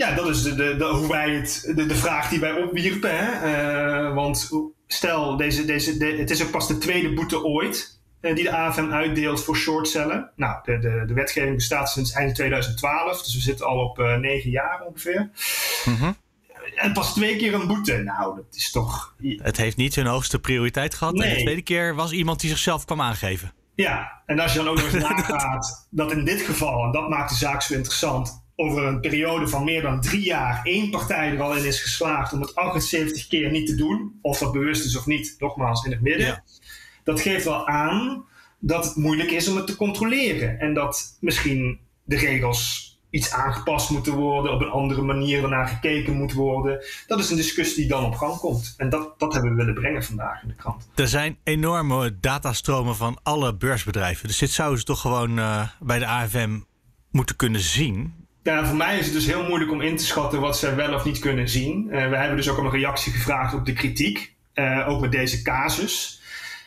Ja, 0.00 0.14
dat 0.14 0.28
is 0.28 0.42
de, 0.42 0.54
de, 0.54 0.76
de 0.76 0.84
hoe 0.84 1.08
wij 1.08 1.30
het, 1.30 1.72
de, 1.76 1.86
de 1.86 1.94
vraag 1.94 2.28
die 2.28 2.40
wij 2.40 2.52
opwierpen. 2.52 3.10
Hè? 3.16 4.08
Uh, 4.08 4.14
want 4.14 4.50
stel, 4.86 5.36
deze, 5.36 5.64
deze, 5.64 5.96
de, 5.96 6.06
het 6.06 6.30
is 6.30 6.42
ook 6.42 6.50
pas 6.50 6.68
de 6.68 6.78
tweede 6.78 7.12
boete 7.12 7.44
ooit 7.44 8.00
uh, 8.20 8.34
die 8.34 8.44
de 8.44 8.56
AFM 8.56 8.90
uitdeelt 8.90 9.44
voor 9.44 9.56
shortcellen. 9.56 10.30
Nou, 10.36 10.58
de, 10.64 10.78
de, 10.78 11.02
de 11.06 11.14
wetgeving 11.14 11.54
bestaat 11.54 11.90
sinds 11.90 12.12
eind 12.12 12.34
2012, 12.34 13.22
dus 13.22 13.34
we 13.34 13.40
zitten 13.40 13.66
al 13.66 13.78
op 13.78 13.98
uh, 13.98 14.16
negen 14.16 14.50
jaar 14.50 14.82
ongeveer. 14.86 15.30
Mm 15.84 15.94
-hmm. 15.94 16.16
En 16.74 16.92
pas 16.92 17.12
twee 17.14 17.36
keer 17.36 17.54
een 17.54 17.66
boete. 17.66 17.96
Nou, 17.96 18.36
dat 18.36 18.54
is 18.54 18.70
toch. 18.70 19.14
Het 19.22 19.56
heeft 19.56 19.76
niet 19.76 19.94
hun 19.94 20.06
hoogste 20.06 20.38
prioriteit 20.38 20.94
gehad. 20.94 21.14
Nee. 21.14 21.28
En 21.28 21.34
de 21.34 21.42
tweede 21.42 21.62
keer 21.62 21.94
was 21.94 22.12
iemand 22.12 22.40
die 22.40 22.50
zichzelf 22.50 22.84
kwam 22.84 23.00
aangeven. 23.00 23.52
Ja, 23.74 24.22
en 24.26 24.38
als 24.38 24.52
je 24.52 24.58
dan 24.58 24.68
ook 24.68 24.76
nog 24.76 24.92
nagaat 25.08 25.86
dat 25.90 26.12
in 26.12 26.24
dit 26.24 26.40
geval, 26.40 26.84
en 26.84 26.92
dat 26.92 27.08
maakt 27.08 27.30
de 27.30 27.36
zaak 27.36 27.62
zo 27.62 27.74
interessant, 27.74 28.42
over 28.60 28.86
een 28.86 29.00
periode 29.00 29.48
van 29.48 29.64
meer 29.64 29.82
dan 29.82 30.00
drie 30.00 30.24
jaar 30.24 30.60
één 30.62 30.90
partij 30.90 31.30
er 31.30 31.42
al 31.42 31.56
in 31.56 31.64
is 31.64 31.82
geslaagd 31.82 32.32
om 32.32 32.40
het 32.40 32.54
78 32.54 33.26
keer 33.26 33.50
niet 33.50 33.66
te 33.66 33.74
doen, 33.74 34.18
of 34.22 34.38
dat 34.38 34.52
bewust 34.52 34.84
is 34.84 34.96
of 34.96 35.06
niet, 35.06 35.34
nogmaals 35.38 35.84
in 35.84 35.90
het 35.90 36.00
midden. 36.00 36.26
Ja. 36.26 36.44
Dat 37.04 37.20
geeft 37.20 37.44
wel 37.44 37.66
aan 37.66 38.24
dat 38.58 38.84
het 38.84 38.96
moeilijk 38.96 39.30
is 39.30 39.48
om 39.48 39.56
het 39.56 39.66
te 39.66 39.76
controleren 39.76 40.58
en 40.58 40.74
dat 40.74 41.16
misschien 41.20 41.80
de 42.04 42.16
regels 42.16 42.88
iets 43.10 43.32
aangepast 43.32 43.90
moeten 43.90 44.14
worden, 44.14 44.52
op 44.52 44.60
een 44.60 44.70
andere 44.70 45.02
manier 45.02 45.42
ernaar 45.42 45.68
gekeken 45.68 46.16
moet 46.16 46.32
worden. 46.32 46.84
Dat 47.06 47.18
is 47.18 47.30
een 47.30 47.36
discussie 47.36 47.76
die 47.76 47.88
dan 47.88 48.04
op 48.04 48.14
gang 48.14 48.36
komt. 48.36 48.74
En 48.76 48.88
dat, 48.88 49.18
dat 49.18 49.32
hebben 49.32 49.50
we 49.50 49.56
willen 49.56 49.74
brengen 49.74 50.04
vandaag 50.04 50.42
in 50.42 50.48
de 50.48 50.54
krant. 50.54 50.88
Er 50.94 51.08
zijn 51.08 51.38
enorme 51.44 52.18
datastromen 52.20 52.96
van 52.96 53.18
alle 53.22 53.54
beursbedrijven. 53.54 54.26
Dus 54.26 54.38
dit 54.38 54.50
zouden 54.50 54.78
ze 54.78 54.84
toch 54.84 55.00
gewoon 55.00 55.38
uh, 55.38 55.68
bij 55.80 55.98
de 55.98 56.06
AFM 56.06 56.60
moeten 57.10 57.36
kunnen 57.36 57.60
zien. 57.60 58.20
Ja, 58.42 58.66
voor 58.66 58.76
mij 58.76 58.98
is 58.98 59.04
het 59.04 59.14
dus 59.14 59.26
heel 59.26 59.46
moeilijk 59.46 59.70
om 59.70 59.80
in 59.80 59.96
te 59.96 60.04
schatten 60.04 60.40
wat 60.40 60.58
ze 60.58 60.74
wel 60.74 60.94
of 60.94 61.04
niet 61.04 61.18
kunnen 61.18 61.48
zien. 61.48 61.86
Uh, 61.86 62.08
we 62.08 62.16
hebben 62.16 62.36
dus 62.36 62.48
ook 62.48 62.58
een 62.58 62.70
reactie 62.70 63.12
gevraagd 63.12 63.54
op 63.54 63.66
de 63.66 63.72
kritiek, 63.72 64.34
uh, 64.54 64.88
ook 64.88 65.00
met 65.00 65.12
deze 65.12 65.42
casus. 65.42 66.22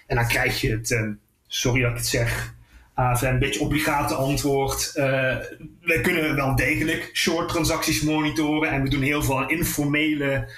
En 0.08 0.16
dan 0.16 0.28
krijg 0.28 0.62
je 0.62 0.72
het, 0.72 1.16
sorry 1.48 1.82
dat 1.82 1.92
ik 1.92 1.98
het 1.98 2.08
zeg, 2.08 2.54
AFM 2.94 3.26
een 3.26 3.40
beetje 3.40 3.60
obligate 3.60 4.14
antwoord. 4.14 4.92
We 5.82 6.00
kunnen 6.02 6.36
wel 6.36 6.56
degelijk 6.56 7.10
short 7.14 7.50
transacties 7.50 8.02
monitoren 8.02 8.70
en 8.70 8.84
we 8.84 8.90
doen 8.90 9.02
heel 9.02 9.24
veel 9.24 9.50
informele 9.50 10.50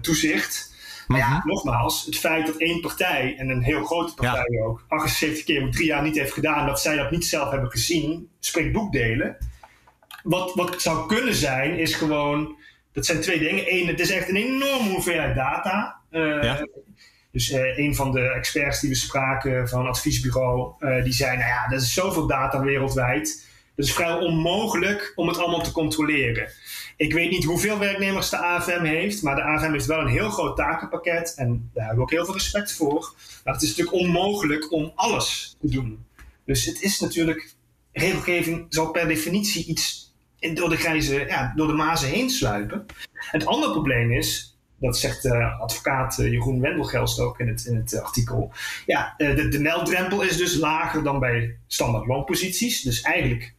toezicht. 0.00 0.73
Maar 1.06 1.18
ja, 1.18 1.28
mhm. 1.28 1.48
nogmaals, 1.48 2.04
het 2.04 2.18
feit 2.18 2.46
dat 2.46 2.56
één 2.56 2.80
partij, 2.80 3.36
en 3.38 3.48
een 3.48 3.62
heel 3.62 3.84
grote 3.84 4.14
partij 4.14 4.48
ja. 4.50 4.64
ook, 4.64 4.84
78 4.88 5.44
keer 5.44 5.60
in 5.60 5.70
drie 5.70 5.86
jaar 5.86 6.02
niet 6.02 6.18
heeft 6.18 6.32
gedaan, 6.32 6.66
dat 6.66 6.80
zij 6.80 6.96
dat 6.96 7.10
niet 7.10 7.24
zelf 7.24 7.50
hebben 7.50 7.70
gezien, 7.70 8.28
spreekt 8.40 8.72
boekdelen. 8.72 9.36
Wat, 10.22 10.54
wat 10.54 10.82
zou 10.82 11.06
kunnen 11.06 11.34
zijn, 11.34 11.78
is 11.78 11.94
gewoon, 11.94 12.56
dat 12.92 13.06
zijn 13.06 13.20
twee 13.20 13.38
dingen. 13.38 13.72
Eén, 13.72 13.86
het 13.86 14.00
is 14.00 14.10
echt 14.10 14.28
een 14.28 14.36
enorme 14.36 14.90
hoeveelheid 14.90 15.34
data. 15.34 15.96
Ja. 16.10 16.66
Dus 17.34 17.50
uh, 17.50 17.78
een 17.78 17.94
van 17.94 18.12
de 18.12 18.32
experts 18.32 18.80
die 18.80 18.90
we 18.90 18.96
spraken 18.96 19.68
van 19.68 19.80
een 19.80 19.86
adviesbureau, 19.86 20.72
uh, 20.80 21.04
die 21.04 21.12
zei: 21.12 21.36
Nou 21.36 21.48
ja, 21.48 21.66
er 21.66 21.76
is 21.76 21.94
zoveel 21.94 22.26
data 22.26 22.60
wereldwijd. 22.60 23.48
Het 23.76 23.84
is 23.84 23.92
vrij 23.92 24.12
onmogelijk 24.12 25.12
om 25.16 25.28
het 25.28 25.38
allemaal 25.38 25.62
te 25.62 25.72
controleren. 25.72 26.48
Ik 26.96 27.12
weet 27.12 27.30
niet 27.30 27.44
hoeveel 27.44 27.78
werknemers 27.78 28.30
de 28.30 28.36
AFM 28.36 28.84
heeft, 28.84 29.22
maar 29.22 29.36
de 29.36 29.42
AFM 29.42 29.72
heeft 29.72 29.86
wel 29.86 30.00
een 30.00 30.06
heel 30.06 30.30
groot 30.30 30.56
takenpakket 30.56 31.34
en 31.36 31.70
daar 31.72 31.86
hebben 31.86 31.96
we 31.96 32.02
ook 32.02 32.10
heel 32.10 32.24
veel 32.24 32.34
respect 32.34 32.72
voor. 32.72 33.14
Maar 33.44 33.54
het 33.54 33.62
is 33.62 33.68
natuurlijk 33.68 33.96
onmogelijk 33.96 34.72
om 34.72 34.92
alles 34.94 35.56
te 35.60 35.68
doen. 35.68 36.04
Dus 36.44 36.64
het 36.64 36.82
is 36.82 37.00
natuurlijk, 37.00 37.54
regelgeving 37.92 38.66
zal 38.68 38.90
per 38.90 39.08
definitie 39.08 39.66
iets 39.66 40.14
door 40.54 40.68
de 40.68 40.76
grijze, 40.76 41.24
ja, 41.28 41.52
door 41.56 41.66
de 41.66 41.72
mazen 41.72 42.08
heen 42.08 42.30
sluipen. 42.30 42.86
Het 43.12 43.46
andere 43.46 43.72
probleem 43.72 44.12
is, 44.12 44.58
dat 44.80 44.98
zegt 44.98 45.24
uh, 45.24 45.60
advocaat 45.60 46.18
uh, 46.18 46.30
Jeroen 46.30 46.60
Wendelgelst 46.60 47.20
ook 47.20 47.40
in 47.40 47.48
het, 47.48 47.64
in 47.64 47.76
het 47.76 48.00
artikel. 48.00 48.52
Ja, 48.86 49.14
uh, 49.18 49.36
de, 49.36 49.48
de 49.48 49.60
melddrempel 49.60 50.22
is 50.22 50.36
dus 50.36 50.54
lager 50.54 51.02
dan 51.02 51.18
bij 51.18 51.58
standaard 51.66 52.06
loonposities. 52.06 52.82
Dus 52.82 53.00
eigenlijk 53.00 53.54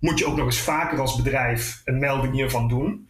moet 0.00 0.18
je 0.18 0.26
ook 0.26 0.36
nog 0.36 0.46
eens 0.46 0.60
vaker 0.60 1.00
als 1.00 1.16
bedrijf 1.16 1.80
een 1.84 1.98
melding 1.98 2.34
hiervan 2.34 2.68
doen. 2.68 3.08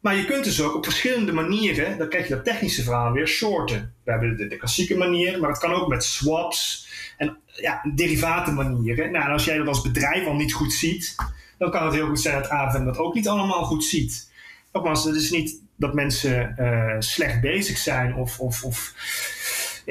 Maar 0.00 0.16
je 0.16 0.24
kunt 0.24 0.44
dus 0.44 0.62
ook 0.62 0.74
op 0.74 0.84
verschillende 0.84 1.32
manieren, 1.32 1.98
dan 1.98 2.08
krijg 2.08 2.28
je 2.28 2.34
dat 2.34 2.44
technische 2.44 2.82
verhaal 2.82 3.12
weer, 3.12 3.28
shorten. 3.28 3.94
We 4.04 4.10
hebben 4.10 4.36
de, 4.36 4.46
de 4.46 4.56
klassieke 4.56 4.96
manier, 4.96 5.40
maar 5.40 5.50
het 5.50 5.58
kan 5.58 5.72
ook 5.72 5.88
met 5.88 6.04
swaps 6.04 6.88
en 7.16 7.38
ja, 7.46 7.80
derivatenmanieren. 7.94 9.12
Nou, 9.12 9.24
en 9.24 9.32
als 9.32 9.44
jij 9.44 9.56
dat 9.56 9.66
als 9.66 9.82
bedrijf 9.82 10.26
al 10.26 10.34
niet 10.34 10.52
goed 10.52 10.72
ziet, 10.72 11.14
dan 11.58 11.70
kan 11.70 11.84
het 11.84 11.94
heel 11.94 12.06
goed 12.06 12.20
zijn 12.20 12.42
dat 12.42 12.50
AFM 12.50 12.84
dat 12.84 12.98
ook 12.98 13.14
niet 13.14 13.28
allemaal 13.28 13.64
goed 13.64 13.84
ziet. 13.84 14.30
Nogmaals, 14.72 15.04
het 15.04 15.14
is 15.14 15.30
niet 15.30 15.60
dat 15.76 15.94
mensen 15.94 16.54
uh, 16.58 16.96
slecht 16.98 17.40
bezig 17.40 17.78
zijn 17.78 18.14
of, 18.14 18.40
of, 18.40 18.64
of 18.64 18.94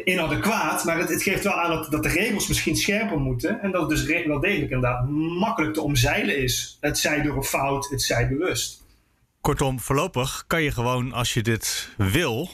inadequaat. 0.03 0.83
Maar 0.83 0.97
het, 0.97 1.09
het, 1.09 1.23
geeft 1.23 1.43
wel 1.43 1.53
aan 1.53 1.69
dat, 1.69 1.91
dat, 1.91 2.03
de 2.03 2.09
regels 2.09 2.47
misschien 2.47 2.75
scherper 2.75 3.19
moeten. 3.19 3.61
En 3.61 3.71
dat 3.71 3.81
het 3.81 3.89
dus 3.89 4.25
wel 4.25 4.39
degelijk 4.39 4.71
inderdaad 4.71 5.09
makkelijk 5.39 5.73
te 5.73 5.81
omzeilen 5.81 6.37
is. 6.37 6.77
Het 6.81 6.97
zij 6.97 7.21
door 7.21 7.35
een 7.35 7.43
fout, 7.43 7.89
het 7.89 8.01
zij 8.01 8.27
bewust. 8.27 8.83
Kortom, 9.41 9.79
voorlopig 9.79 10.43
kan 10.47 10.61
je 10.61 10.71
gewoon, 10.71 11.13
als 11.13 11.33
je 11.33 11.41
dit 11.41 11.89
wil, 11.97 12.49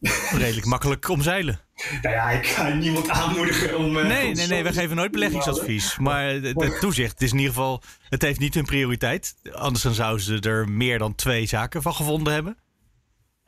redelijk 0.42 0.66
makkelijk 0.66 1.08
omzeilen. 1.08 1.60
Nou 2.02 2.14
ja, 2.14 2.30
ik 2.30 2.46
ga 2.46 2.68
niemand 2.68 3.08
aanmoedigen 3.08 3.78
om. 3.78 3.96
Uh, 3.96 4.06
nee, 4.06 4.34
nee, 4.34 4.46
nee, 4.46 4.62
we 4.62 4.72
geven 4.72 4.96
nooit 4.96 5.12
beleggingsadvies. 5.12 5.98
Maar 5.98 6.24
het 6.24 6.80
toezicht 6.80 7.22
is 7.22 7.30
in 7.32 7.38
ieder 7.38 7.54
geval. 7.54 7.82
Het 8.08 8.22
heeft 8.22 8.38
niet 8.38 8.54
hun 8.54 8.64
prioriteit. 8.64 9.34
Anders 9.52 9.82
dan 9.82 9.94
zouden 9.94 10.24
ze 10.24 10.40
er 10.40 10.68
meer 10.68 10.98
dan 10.98 11.14
twee 11.14 11.46
zaken 11.46 11.82
van 11.82 11.94
gevonden 11.94 12.32
hebben. 12.32 12.56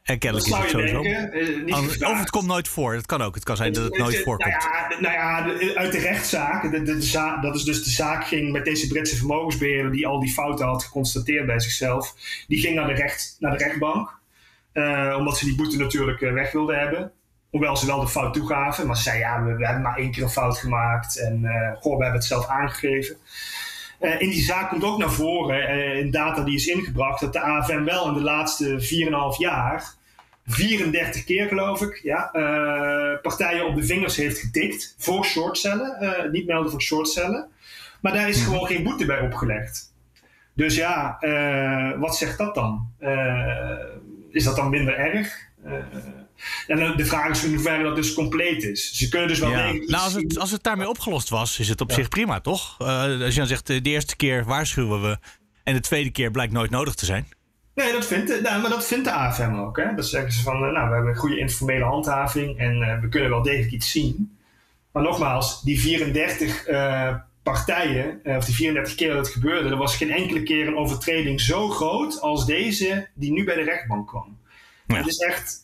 En 0.05 0.19
kennelijk 0.19 0.51
is 0.51 0.57
het 0.57 0.71
sowieso. 0.71 1.03
Denken, 1.03 1.69
uh, 1.69 2.09
of 2.11 2.19
het 2.19 2.31
komt 2.31 2.47
nooit 2.47 2.69
voor. 2.69 2.95
Het 2.95 3.07
kan 3.07 3.23
ook. 3.23 3.35
Het 3.35 3.45
kan 3.45 3.57
zijn 3.57 3.73
dat 3.73 3.85
het 3.85 3.99
nooit 3.99 4.23
voorkomt. 4.23 4.55
Nou 5.01 5.14
ja, 5.14 5.45
nou 5.45 5.64
ja 5.64 5.75
uit 5.75 5.93
de 5.93 5.99
rechtszaak. 5.99 6.62
De, 6.62 6.83
de, 6.83 6.99
de 6.99 7.38
dat 7.40 7.55
is 7.55 7.62
dus 7.62 7.85
de 7.85 7.90
zaak 7.90 8.27
ging 8.27 8.53
met 8.53 8.64
deze 8.64 8.87
Britse 8.87 9.17
vermogensbeheerder... 9.17 9.93
die 9.93 10.07
al 10.07 10.21
die 10.21 10.33
fouten 10.33 10.67
had 10.67 10.85
geconstateerd 10.85 11.47
bij 11.47 11.61
zichzelf. 11.61 12.14
Die 12.47 12.61
ging 12.61 12.75
naar 12.75 12.87
de, 12.87 12.93
recht, 12.93 13.37
naar 13.38 13.59
de 13.59 13.64
rechtbank. 13.64 14.19
Uh, 14.73 15.14
omdat 15.19 15.38
ze 15.38 15.45
die 15.45 15.55
boete 15.55 15.77
natuurlijk 15.77 16.21
weg 16.21 16.53
wilden 16.53 16.79
hebben. 16.79 17.12
Hoewel 17.51 17.77
ze 17.77 17.87
wel 17.87 18.01
de 18.01 18.09
fout 18.09 18.35
toegaven. 18.35 18.87
Maar 18.87 18.97
ze 18.97 19.03
zei, 19.03 19.19
ja, 19.19 19.45
we, 19.45 19.55
we 19.57 19.64
hebben 19.64 19.83
maar 19.83 19.97
één 19.97 20.11
keer 20.11 20.23
een 20.23 20.31
fout 20.31 20.59
gemaakt. 20.59 21.19
En 21.19 21.40
goh, 21.81 21.97
we 21.97 22.03
hebben 22.03 22.21
het 22.21 22.25
zelf 22.25 22.47
aangegeven. 22.47 23.17
In 24.05 24.29
die 24.31 24.43
zaak 24.43 24.69
komt 24.69 24.85
ook 24.85 24.99
naar 24.99 25.12
voren, 25.12 25.77
uh, 25.77 25.99
in 25.99 26.11
data 26.11 26.43
die 26.43 26.55
is 26.55 26.67
ingebracht, 26.67 27.21
dat 27.21 27.33
de 27.33 27.40
AFM 27.40 27.85
wel 27.85 28.09
in 28.09 28.14
de 28.14 28.21
laatste 28.21 28.81
4,5 28.81 29.38
jaar 29.38 29.95
34 30.47 31.25
keer, 31.25 31.49
geloof 31.49 31.81
ik, 31.83 32.01
ja, 32.03 32.31
uh, 32.33 33.21
partijen 33.23 33.67
op 33.67 33.77
de 33.77 33.85
vingers 33.85 34.17
heeft 34.17 34.38
getikt 34.38 34.95
voor 34.99 35.25
shortcellen, 35.25 36.29
niet 36.33 36.47
melden 36.47 36.71
voor 36.71 36.83
shortcellen. 36.83 37.49
Maar 38.01 38.12
daar 38.12 38.29
is 38.29 38.43
gewoon 38.43 38.67
geen 38.67 38.83
boete 38.83 39.07
bij 39.07 39.21
opgelegd. 39.21 39.93
Dus 40.55 40.77
ja, 40.77 41.19
wat 41.99 42.17
zegt 42.17 42.38
dat 42.38 42.55
dan? 42.55 42.93
is 44.31 44.45
dat 44.45 44.57
dan 44.57 44.71
minder 44.71 44.95
erg? 44.95 45.49
En 46.66 46.97
de 46.97 47.07
vraag 47.07 47.31
is 47.31 47.44
in 47.44 47.55
hoeverre 47.55 47.83
dat 47.83 47.97
dus 47.97 48.14
compleet 48.14 48.62
is. 48.62 48.92
Ze 48.92 49.09
kunnen 49.09 49.29
dus 49.29 49.38
wel 49.38 49.51
ja. 49.51 49.73
Nou, 49.73 49.87
als 49.92 50.12
het, 50.12 50.38
als 50.38 50.51
het 50.51 50.62
daarmee 50.62 50.88
opgelost 50.88 51.29
was, 51.29 51.59
is 51.59 51.68
het 51.68 51.81
op 51.81 51.92
zich 51.92 52.09
prima, 52.09 52.40
toch? 52.40 52.77
Uh, 52.81 52.88
als 53.20 53.33
je 53.33 53.38
dan 53.38 53.47
zegt, 53.47 53.66
de 53.66 53.81
eerste 53.83 54.16
keer 54.16 54.44
waarschuwen 54.44 55.03
we 55.03 55.18
en 55.64 55.75
de 55.75 55.81
tweede 55.81 56.11
keer 56.11 56.31
blijkt 56.31 56.53
nooit 56.53 56.70
nodig 56.70 56.94
te 56.94 57.05
zijn. 57.05 57.27
Nee, 57.75 57.92
dat 57.92 58.07
vindt 58.07 58.29
de, 58.29 58.40
nou, 58.42 58.61
maar 58.61 58.70
dat 58.70 58.87
vindt 58.87 59.05
de 59.05 59.12
AFM 59.12 59.55
ook. 59.55 59.77
Hè? 59.77 59.94
Dat 59.94 60.07
zeggen 60.07 60.33
ze 60.33 60.42
van, 60.42 60.55
uh, 60.64 60.73
nou, 60.73 60.88
we 60.88 60.94
hebben 60.94 61.12
een 61.12 61.18
goede 61.18 61.38
informele 61.38 61.85
handhaving 61.85 62.59
en 62.59 62.77
uh, 62.77 63.01
we 63.01 63.09
kunnen 63.09 63.31
wel 63.31 63.42
degelijk 63.42 63.73
iets 63.73 63.90
zien. 63.90 64.38
Maar 64.92 65.03
nogmaals, 65.03 65.62
die 65.62 65.81
34 65.81 66.64
partijen, 67.42 68.20
of 68.25 68.44
die 68.44 68.55
34 68.55 68.94
keer 68.94 69.09
dat 69.09 69.25
het 69.25 69.35
gebeurde, 69.35 69.68
er 69.68 69.77
was 69.77 69.97
geen 69.97 70.11
enkele 70.11 70.42
keer 70.42 70.66
een 70.66 70.77
overtreding 70.77 71.40
zo 71.40 71.68
groot 71.68 72.20
als 72.20 72.47
deze 72.47 73.09
die 73.14 73.33
nu 73.33 73.44
bij 73.44 73.55
de 73.55 73.62
rechtbank 73.62 74.09
kwam. 74.09 74.38
Ja. 74.87 74.97
Het 74.97 75.07
is 75.07 75.18
echt 75.18 75.63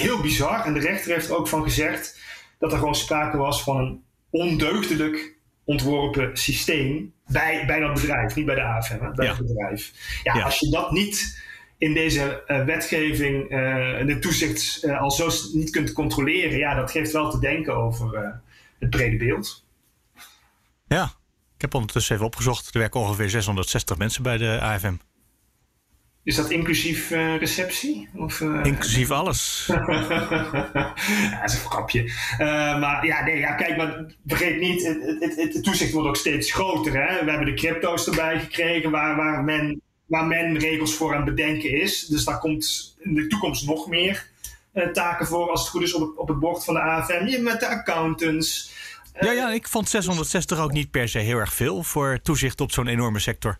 heel 0.00 0.20
bizar. 0.20 0.64
En 0.64 0.74
de 0.74 0.80
rechter 0.80 1.12
heeft 1.12 1.30
ook 1.30 1.48
van 1.48 1.62
gezegd 1.62 2.20
dat 2.58 2.72
er 2.72 2.78
gewoon 2.78 2.94
sprake 2.94 3.36
was 3.36 3.62
van 3.62 3.76
een 3.76 4.04
ondeugdelijk 4.30 5.34
ontworpen 5.64 6.36
systeem 6.36 7.12
bij, 7.26 7.66
bij 7.66 7.80
dat 7.80 7.94
bedrijf, 7.94 8.34
niet 8.34 8.46
bij 8.46 8.54
de 8.54 8.62
AFM, 8.62 9.04
hè, 9.04 9.10
bij 9.10 9.26
het 9.26 9.38
bedrijf. 9.38 9.92
Ja, 10.22 10.42
als 10.42 10.58
je 10.58 10.70
dat 10.70 10.90
niet 10.90 11.44
in 11.78 11.94
deze 11.94 12.42
uh, 12.46 12.64
wetgeving, 12.64 13.42
uh, 13.42 14.06
de 14.06 14.18
toezicht 14.20 14.84
uh, 14.84 15.00
al 15.00 15.10
zo 15.10 15.30
niet 15.52 15.70
kunt 15.70 15.92
controleren, 15.92 16.58
ja, 16.58 16.74
dat 16.74 16.90
geeft 16.90 17.12
wel 17.12 17.30
te 17.30 17.38
denken 17.38 17.76
over 17.76 18.40
het 18.78 18.90
brede 18.90 19.16
beeld. 19.16 19.64
Ja, 20.86 21.04
ik 21.54 21.60
heb 21.60 21.74
ondertussen 21.74 22.14
even 22.14 22.26
opgezocht. 22.26 22.74
Er 22.74 22.80
werken 22.80 23.00
ongeveer 23.00 23.30
660 23.30 23.98
mensen 23.98 24.22
bij 24.22 24.36
de 24.36 24.60
AFM. 24.60 24.94
Is 26.26 26.36
dat 26.36 26.50
inclusief 26.50 27.10
uh, 27.10 27.36
receptie? 27.36 28.08
Of, 28.14 28.40
uh... 28.40 28.60
Inclusief 28.64 29.10
alles. 29.10 29.64
ja, 29.68 29.84
dat 31.40 31.50
is 31.50 31.54
een 31.54 31.70
grapje. 31.70 32.02
Uh, 32.02 32.38
maar 32.80 33.06
ja, 33.06 33.24
nee, 33.24 33.38
ja, 33.38 33.52
kijk, 33.52 33.76
maar 33.76 34.04
vergeet 34.26 34.60
niet, 34.60 34.86
het, 34.86 35.02
het, 35.02 35.36
het, 35.36 35.54
het, 35.54 35.64
toezicht 35.64 35.92
wordt 35.92 36.08
ook 36.08 36.16
steeds 36.16 36.52
groter. 36.52 36.92
Hè? 36.92 37.24
We 37.24 37.30
hebben 37.30 37.46
de 37.46 37.54
crypto's 37.54 38.06
erbij 38.06 38.40
gekregen 38.40 38.90
waar, 38.90 39.16
waar, 39.16 39.44
men, 39.44 39.80
waar 40.06 40.26
men 40.26 40.58
regels 40.58 40.94
voor 40.94 41.14
aan 41.14 41.26
het 41.26 41.34
bedenken 41.34 41.70
is. 41.70 42.06
Dus 42.06 42.24
daar 42.24 42.38
komt 42.38 42.96
in 42.98 43.14
de 43.14 43.26
toekomst 43.26 43.66
nog 43.66 43.88
meer 43.88 44.26
taken 44.92 45.26
voor, 45.26 45.50
als 45.50 45.60
het 45.60 45.68
goed 45.68 45.82
is, 45.82 45.94
op 45.94 46.00
het, 46.00 46.16
op 46.16 46.28
het 46.28 46.38
bord 46.38 46.64
van 46.64 46.74
de 46.74 46.80
AFM. 46.80 47.26
Je 47.26 47.38
met 47.38 47.60
de 47.60 47.68
accountants. 47.68 48.72
ja, 49.20 49.32
ja, 49.32 49.50
ik 49.50 49.68
vond 49.68 49.88
660 49.88 50.58
ook 50.58 50.72
niet 50.72 50.90
per 50.90 51.08
se 51.08 51.18
heel 51.18 51.38
erg 51.38 51.52
veel 51.52 51.82
voor 51.82 52.18
toezicht 52.22 52.60
op 52.60 52.72
zo'n 52.72 52.86
enorme 52.86 53.18
sector. 53.18 53.56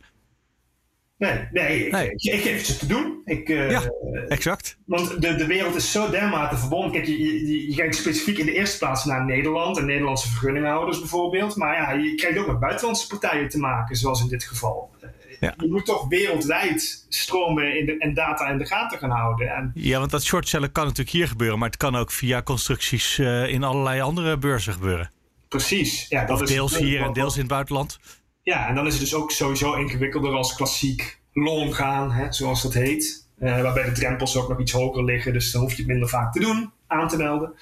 Nee, 1.19 1.49
nee, 1.53 1.87
Ik, 1.87 2.23
Ik, 2.23 2.43
geef 2.43 2.57
het 2.57 2.67
ze 2.67 2.77
te 2.77 2.87
doen. 2.87 3.21
Ik, 3.25 3.49
uh, 3.49 3.71
ja, 3.71 3.83
exact. 4.29 4.79
Want 4.87 5.23
de, 5.23 5.35
de 5.35 5.47
wereld 5.47 5.75
is 5.75 5.93
zo 5.93 6.11
dermate 6.11 6.57
verbonden. 6.57 6.93
Kijk, 6.93 7.07
je, 7.07 7.47
je, 7.47 7.71
je, 7.71 7.77
kijkt 7.77 7.97
specifiek 7.97 8.39
in 8.39 8.47
de 8.47 8.53
eerste 8.53 8.79
plaats 8.79 9.05
naar 9.05 9.25
Nederland 9.25 9.79
en 9.79 9.87
Nederlandse 9.87 10.29
vergunninghouders 10.29 10.99
bijvoorbeeld. 10.99 11.57
Maar 11.57 11.75
ja, 11.75 11.91
je 11.93 12.15
krijgt 12.15 12.39
ook 12.39 12.47
met 12.47 12.59
buitenlandse 12.59 13.07
partijen 13.07 13.49
te 13.49 13.59
maken, 13.59 13.97
zoals 13.97 14.21
in 14.21 14.29
dit 14.29 14.45
geval. 14.45 14.95
Ja. 15.41 15.55
Je 15.57 15.69
moet 15.69 15.85
toch 15.85 16.09
wereldwijd 16.09 17.07
stromen 17.09 17.79
in 17.79 17.87
de, 17.87 17.99
en 17.99 18.15
data 18.15 18.49
in 18.49 18.59
de 18.59 18.67
gaten 18.67 18.99
gaan 18.99 19.11
houden. 19.11 19.49
En, 19.49 19.71
ja, 19.75 19.99
want 19.99 20.11
dat 20.11 20.25
shortcellen 20.25 20.73
kan 20.73 20.85
natuurlijk 20.85 21.17
hier 21.17 21.29
gebeuren, 21.29 21.59
maar 21.59 21.69
het 21.69 21.77
kan 21.77 21.97
ook 21.97 22.11
via 22.11 22.43
constructies 22.43 23.19
uh, 23.19 23.49
in 23.49 23.65
allerlei 23.65 24.01
andere 24.01 24.39
beurzen 24.39 24.73
gebeuren. 24.73 25.11
Precies. 25.49 26.07
Ja, 26.09 26.25
dat 26.25 26.41
of 26.41 26.49
deels 26.49 26.73
is, 26.73 26.79
hier 26.79 27.03
en 27.03 27.13
deels 27.13 27.35
in 27.35 27.41
het 27.41 27.51
buitenland. 27.51 27.99
Ja, 28.47 28.69
en 28.69 28.75
dan 28.75 28.87
is 28.87 28.93
het 28.93 29.03
dus 29.03 29.15
ook 29.15 29.31
sowieso 29.31 29.75
ingewikkelder 29.75 30.33
als 30.33 30.55
klassiek 30.55 31.19
long 31.33 31.77
gaan, 31.77 32.13
hè, 32.13 32.33
zoals 32.33 32.63
dat 32.63 32.75
heet. 32.75 33.29
Uh, 33.39 33.63
waarbij 33.63 33.85
de 33.85 33.93
drempels 33.93 34.37
ook 34.37 34.49
nog 34.49 34.61
iets 34.61 34.73
hoger 34.73 35.05
liggen, 35.05 35.33
dus 35.33 35.53
dan 35.53 35.61
hoef 35.63 35.71
je 35.71 35.77
het 35.77 35.87
minder 35.87 36.09
vaak 36.09 36.33
te 36.33 36.41
doen, 36.41 36.73
aan 36.87 37.09
te 37.09 37.17
melden. 37.17 37.53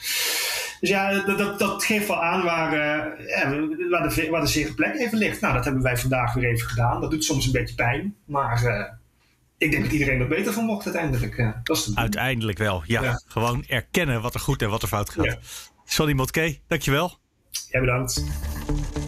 Dus 0.80 0.88
ja, 0.88 1.20
dat, 1.20 1.38
dat, 1.38 1.58
dat 1.58 1.84
geeft 1.84 2.08
wel 2.08 2.22
aan 2.22 2.42
waar, 2.42 2.72
uh, 2.72 3.26
ja, 3.28 3.50
waar, 3.90 4.08
de, 4.08 4.28
waar 4.30 4.40
de 4.40 4.46
zere 4.46 4.74
plek 4.74 4.94
even 4.94 5.18
ligt. 5.18 5.40
Nou, 5.40 5.54
dat 5.54 5.64
hebben 5.64 5.82
wij 5.82 5.96
vandaag 5.96 6.34
weer 6.34 6.50
even 6.50 6.68
gedaan. 6.68 7.00
Dat 7.00 7.10
doet 7.10 7.24
soms 7.24 7.46
een 7.46 7.52
beetje 7.52 7.74
pijn, 7.74 8.16
maar 8.24 8.62
uh, 8.64 8.84
ik 9.58 9.70
denk 9.70 9.82
dat 9.82 9.92
iedereen 9.92 10.20
er 10.20 10.28
beter 10.28 10.52
van 10.52 10.64
mocht 10.64 10.84
uiteindelijk. 10.84 11.54
dat 11.62 11.76
is 11.76 11.90
uiteindelijk 11.94 12.58
wel, 12.58 12.82
ja. 12.86 13.02
ja. 13.02 13.22
Gewoon 13.26 13.64
erkennen 13.66 14.22
wat 14.22 14.34
er 14.34 14.40
goed 14.40 14.62
en 14.62 14.70
wat 14.70 14.82
er 14.82 14.88
fout 14.88 15.10
gaat. 15.10 15.24
Ja. 15.24 15.38
Sonny 15.84 16.12
Motke, 16.12 16.58
dankjewel. 16.66 17.18
Ja, 17.70 17.80
bedankt. 17.80 18.24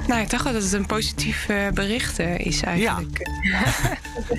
Nou, 0.06 0.20
ik 0.20 0.30
dacht 0.30 0.44
wel 0.44 0.52
dat 0.52 0.62
het 0.62 0.72
een 0.72 0.86
positief 0.86 1.48
uh, 1.48 1.68
bericht 1.68 2.20
uh, 2.20 2.38
is 2.38 2.62
eigenlijk. 2.62 3.28
Ja. 3.42 3.66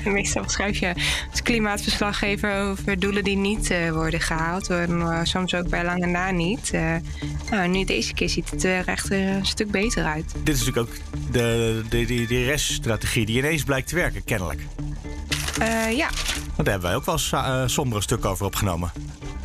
Meestal 0.11 0.49
schrijf 0.49 0.77
je 0.77 0.93
als 1.31 1.41
klimaatverslaggever 1.41 2.61
over 2.61 2.99
doelen 2.99 3.23
die 3.23 3.35
niet 3.35 3.71
uh, 3.71 3.91
worden 3.91 4.21
gehaald. 4.21 4.67
Worden 4.67 5.27
soms 5.27 5.55
ook 5.55 5.69
bij 5.69 5.83
lange 5.83 6.05
na 6.05 6.31
niet. 6.31 6.71
nou, 7.49 7.67
nu 7.67 7.83
deze 7.83 8.13
keer 8.13 8.29
ziet 8.29 8.49
het 8.49 8.63
er 8.63 8.87
echt 8.87 9.11
een 9.11 9.45
stuk 9.45 9.71
beter 9.71 10.03
uit. 10.03 10.33
Dit 10.43 10.55
is 10.55 10.65
natuurlijk 10.65 10.89
ook 10.89 10.95
de, 11.31 11.81
de, 11.89 12.05
de, 12.05 12.25
de 12.25 12.43
reststrategie 12.43 13.25
die 13.25 13.37
ineens 13.37 13.63
blijkt 13.63 13.87
te 13.87 13.95
werken, 13.95 14.23
kennelijk. 14.23 14.61
ja. 15.95 16.09
Want 16.55 16.69
daar 16.69 16.79
hebben 16.79 16.81
wij 16.81 16.95
ook 16.95 17.05
wel 17.05 17.17
sombere 17.69 18.01
stuk 18.01 18.25
over 18.25 18.45
opgenomen. 18.45 18.91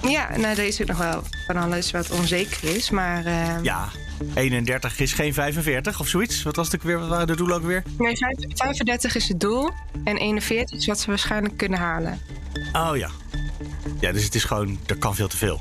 Ja, 0.09 0.29
nou, 0.37 0.47
er 0.47 0.67
is 0.67 0.81
ook 0.81 0.89
nog 0.89 0.99
wel 0.99 1.23
van 1.47 1.57
alles 1.57 1.91
wat 1.91 2.11
onzeker 2.11 2.77
is, 2.77 2.91
maar... 2.91 3.25
Ja, 3.63 3.89
31 4.35 5.01
is 5.01 5.13
geen 5.13 5.35
45 5.35 6.01
of 6.01 6.09
zoiets. 6.09 6.43
Wat 6.43 6.57
was 6.57 6.73
het 6.73 6.83
weer? 6.83 6.99
Wat 6.99 7.09
waren 7.09 7.27
de 7.27 7.37
doelen 7.37 7.57
ook 7.57 7.63
weer? 7.63 7.83
Nee, 7.99 8.17
35 8.17 9.15
is 9.15 9.29
het 9.29 9.41
doel. 9.41 9.71
En 10.05 10.17
41 10.17 10.79
is 10.79 10.87
wat 10.87 11.01
ze 11.01 11.07
waarschijnlijk 11.07 11.57
kunnen 11.57 11.79
halen. 11.79 12.21
Oh 12.73 12.97
ja. 12.97 13.11
Ja, 14.01 14.13
dus 14.13 14.25
het 14.25 14.35
is 14.35 14.45
gewoon, 14.45 14.79
er 14.87 14.97
kan 14.97 15.15
veel 15.15 15.29
te 15.29 15.37
veel. 15.37 15.61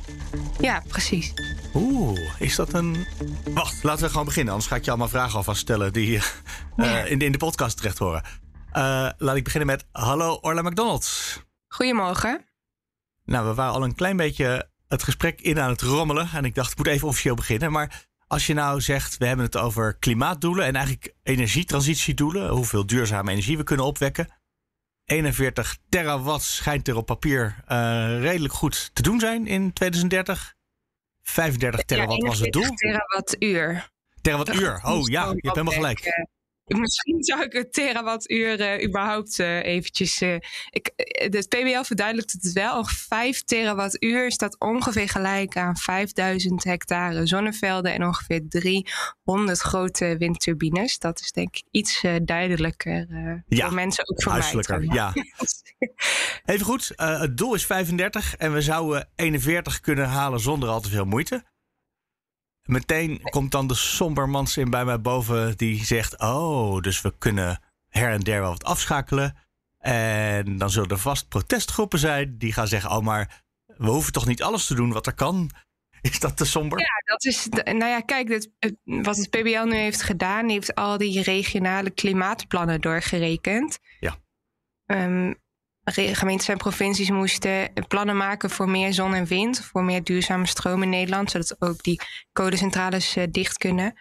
Ja, 0.60 0.84
precies. 0.88 1.34
Oeh, 1.74 2.20
is 2.40 2.56
dat 2.56 2.74
een. 2.74 3.08
Wacht, 3.54 3.84
laten 3.84 4.04
we 4.04 4.10
gewoon 4.10 4.26
beginnen. 4.26 4.54
Anders 4.54 4.72
ga 4.72 4.76
ik 4.78 4.84
je 4.84 4.90
allemaal 4.90 5.10
vragen 5.10 5.38
alvast 5.38 5.62
stellen 5.62 5.94
die 5.94 6.20
uh, 6.78 7.12
in, 7.12 7.20
de, 7.20 7.26
in 7.26 7.32
de 7.32 7.38
podcast 7.38 7.78
terecht 7.78 7.98
horen. 7.98 8.24
Uh, 8.74 9.10
laat 9.18 9.36
ik 9.36 9.44
beginnen 9.44 9.70
met: 9.70 9.86
Hallo 9.92 10.38
Orla 10.42 10.62
McDonald. 10.62 11.10
Goedemorgen. 11.68 12.46
Nou, 13.26 13.48
we 13.48 13.54
waren 13.54 13.74
al 13.74 13.84
een 13.84 13.96
klein 13.96 14.18
beetje 14.18 14.70
het 14.88 15.04
gesprek 15.04 15.42
in 15.42 15.60
aan 15.60 15.70
het 15.70 15.82
rommelen. 15.82 16.30
En 16.34 16.46
ik 16.46 16.56
dacht, 16.56 16.72
ik 16.72 16.78
moet 16.78 16.88
even 16.88 17.08
officieel 17.08 17.36
beginnen. 17.36 17.72
Maar 17.72 18.10
als 18.32 18.48
je 18.48 18.54
nou 18.54 18.82
zegt, 18.82 19.18
we 19.18 19.26
hebben 19.26 19.46
het 19.46 19.58
over 19.58 19.96
klimaatdoelen 19.96 20.66
en 20.66 20.76
eigenlijk 20.76 21.14
energietransitiedoelen, 21.24 22.50
hoeveel 22.50 22.86
duurzame 22.86 23.32
energie 23.32 23.58
we 23.58 23.64
kunnen 23.64 23.86
opwekken. 23.86 24.28
41 25.06 25.78
terawatt 25.90 26.44
schijnt 26.44 26.88
er 26.88 26.96
op 26.96 27.06
papier 27.06 27.56
uh, 27.72 28.22
redelijk 28.22 28.54
goed 28.54 28.90
te 28.94 29.02
doen 29.02 29.20
zijn 29.20 29.48
in 29.48 29.74
2030. 29.74 30.56
35 31.22 31.84
terawatt 31.84 32.24
was 32.24 32.40
het 32.40 32.52
doel. 32.52 32.74
Terawattuur. 32.74 33.90
Terawattuur, 34.22 34.82
oh 34.84 35.08
ja, 35.08 35.26
je 35.26 35.28
hebt 35.28 35.56
helemaal 35.56 35.74
gelijk. 35.74 36.30
Eh, 36.72 36.80
Misschien 36.86 37.24
zou 37.24 37.44
ik 37.44 37.54
het 37.54 37.74
terawattuur 37.74 38.60
uh, 38.60 38.88
überhaupt 38.88 39.40
uh, 39.40 39.64
eventjes... 39.64 40.22
Uh, 40.22 40.34
ik, 40.70 40.92
het 41.32 41.50
PBL 41.50 41.82
verduidelijkt 41.82 42.32
het 42.32 42.52
wel. 42.52 42.86
5 42.86 43.44
terawattuur 43.44 44.26
is 44.26 44.38
dat 44.38 44.60
ongeveer 44.60 45.10
gelijk 45.10 45.58
aan 45.58 45.78
5000 45.78 46.64
hectare 46.64 47.28
zonnevelden... 47.28 47.94
en 47.94 48.06
ongeveer 48.06 48.42
300 48.48 49.60
grote 49.60 50.16
windturbines. 50.18 51.00
Dat 51.00 51.20
is 51.20 51.32
denk 51.32 51.56
ik 51.56 51.64
iets 51.72 52.04
duidelijker 52.24 53.08
ja, 53.48 53.66
voor 53.66 53.76
mensen, 53.76 54.04
ook 54.10 54.24
voor 54.24 54.80
mij. 54.80 54.96
Ja, 54.96 55.14
Even 56.46 56.66
goed, 56.66 56.92
het 56.96 57.38
doel 57.38 57.54
is 57.54 57.66
35 57.66 58.36
en 58.36 58.54
we 58.54 58.62
zouden 58.62 59.10
41 59.16 59.80
kunnen 59.80 60.08
halen 60.08 60.40
zonder 60.40 60.70
al 60.70 60.82
te 60.82 60.90
veel 60.90 61.06
moeite. 61.06 61.44
Meteen 62.72 63.22
komt 63.22 63.52
dan 63.52 63.68
de 63.68 63.76
sombermans 63.76 64.58
in 64.58 64.70
bij 64.70 64.86
mij 64.86 65.02
boven 65.02 65.58
die 65.58 65.86
zegt: 65.86 66.20
Oh, 66.20 66.82
dus 66.82 67.02
we 67.02 67.14
kunnen 67.18 67.62
her 67.88 68.12
en 68.12 68.20
der 68.20 68.42
wel 68.42 68.50
wat 68.50 68.64
afschakelen. 68.64 69.38
En 69.78 70.58
dan 70.58 70.70
zullen 70.70 70.90
er 70.90 70.98
vast 70.98 71.28
protestgroepen 71.28 72.00
zijn 72.00 72.38
die 72.38 72.54
gaan 72.54 72.68
zeggen: 72.68 72.92
Oh, 72.92 73.00
maar 73.00 73.44
we 73.66 73.90
hoeven 73.90 74.14
toch 74.14 74.26
niet 74.26 74.44
alles 74.44 74.66
te 74.66 74.76
doen 74.76 74.92
wat 74.92 75.08
er 75.08 75.14
kan. 75.14 75.50
Is 76.02 76.20
dat 76.20 76.38
te 76.38 76.46
somber? 76.46 76.80
Ja, 76.80 77.02
dat 77.06 77.26
is. 77.26 77.48
Nou 77.50 77.86
ja, 77.86 78.00
kijk, 78.00 78.28
dit, 78.28 78.50
wat 78.84 79.18
het 79.18 79.30
PBL 79.30 79.64
nu 79.64 79.76
heeft 79.76 80.02
gedaan, 80.02 80.50
heeft 80.50 80.76
al 80.76 80.98
die 80.98 81.22
regionale 81.22 81.90
klimaatplannen 81.90 82.82
doorgerekend. 82.82 83.80
Ja. 84.00 84.18
Um, 84.86 85.36
gemeentes 85.94 86.48
en 86.48 86.58
provincies 86.58 87.10
moesten 87.10 87.74
plannen 87.88 88.18
maken 88.18 88.50
voor 88.50 88.70
meer 88.70 88.94
zon 88.94 89.14
en 89.14 89.26
wind, 89.26 89.60
voor 89.60 89.84
meer 89.84 90.04
duurzame 90.04 90.48
stroom 90.48 90.84
in 90.84 90.90
Nederland, 90.90 91.32
zodat 91.32 91.56
ook 91.60 91.84
die 91.84 92.02
codecentrales 92.34 93.18
uh, 93.18 93.24
dicht 93.32 93.58
kunnen. 93.58 93.94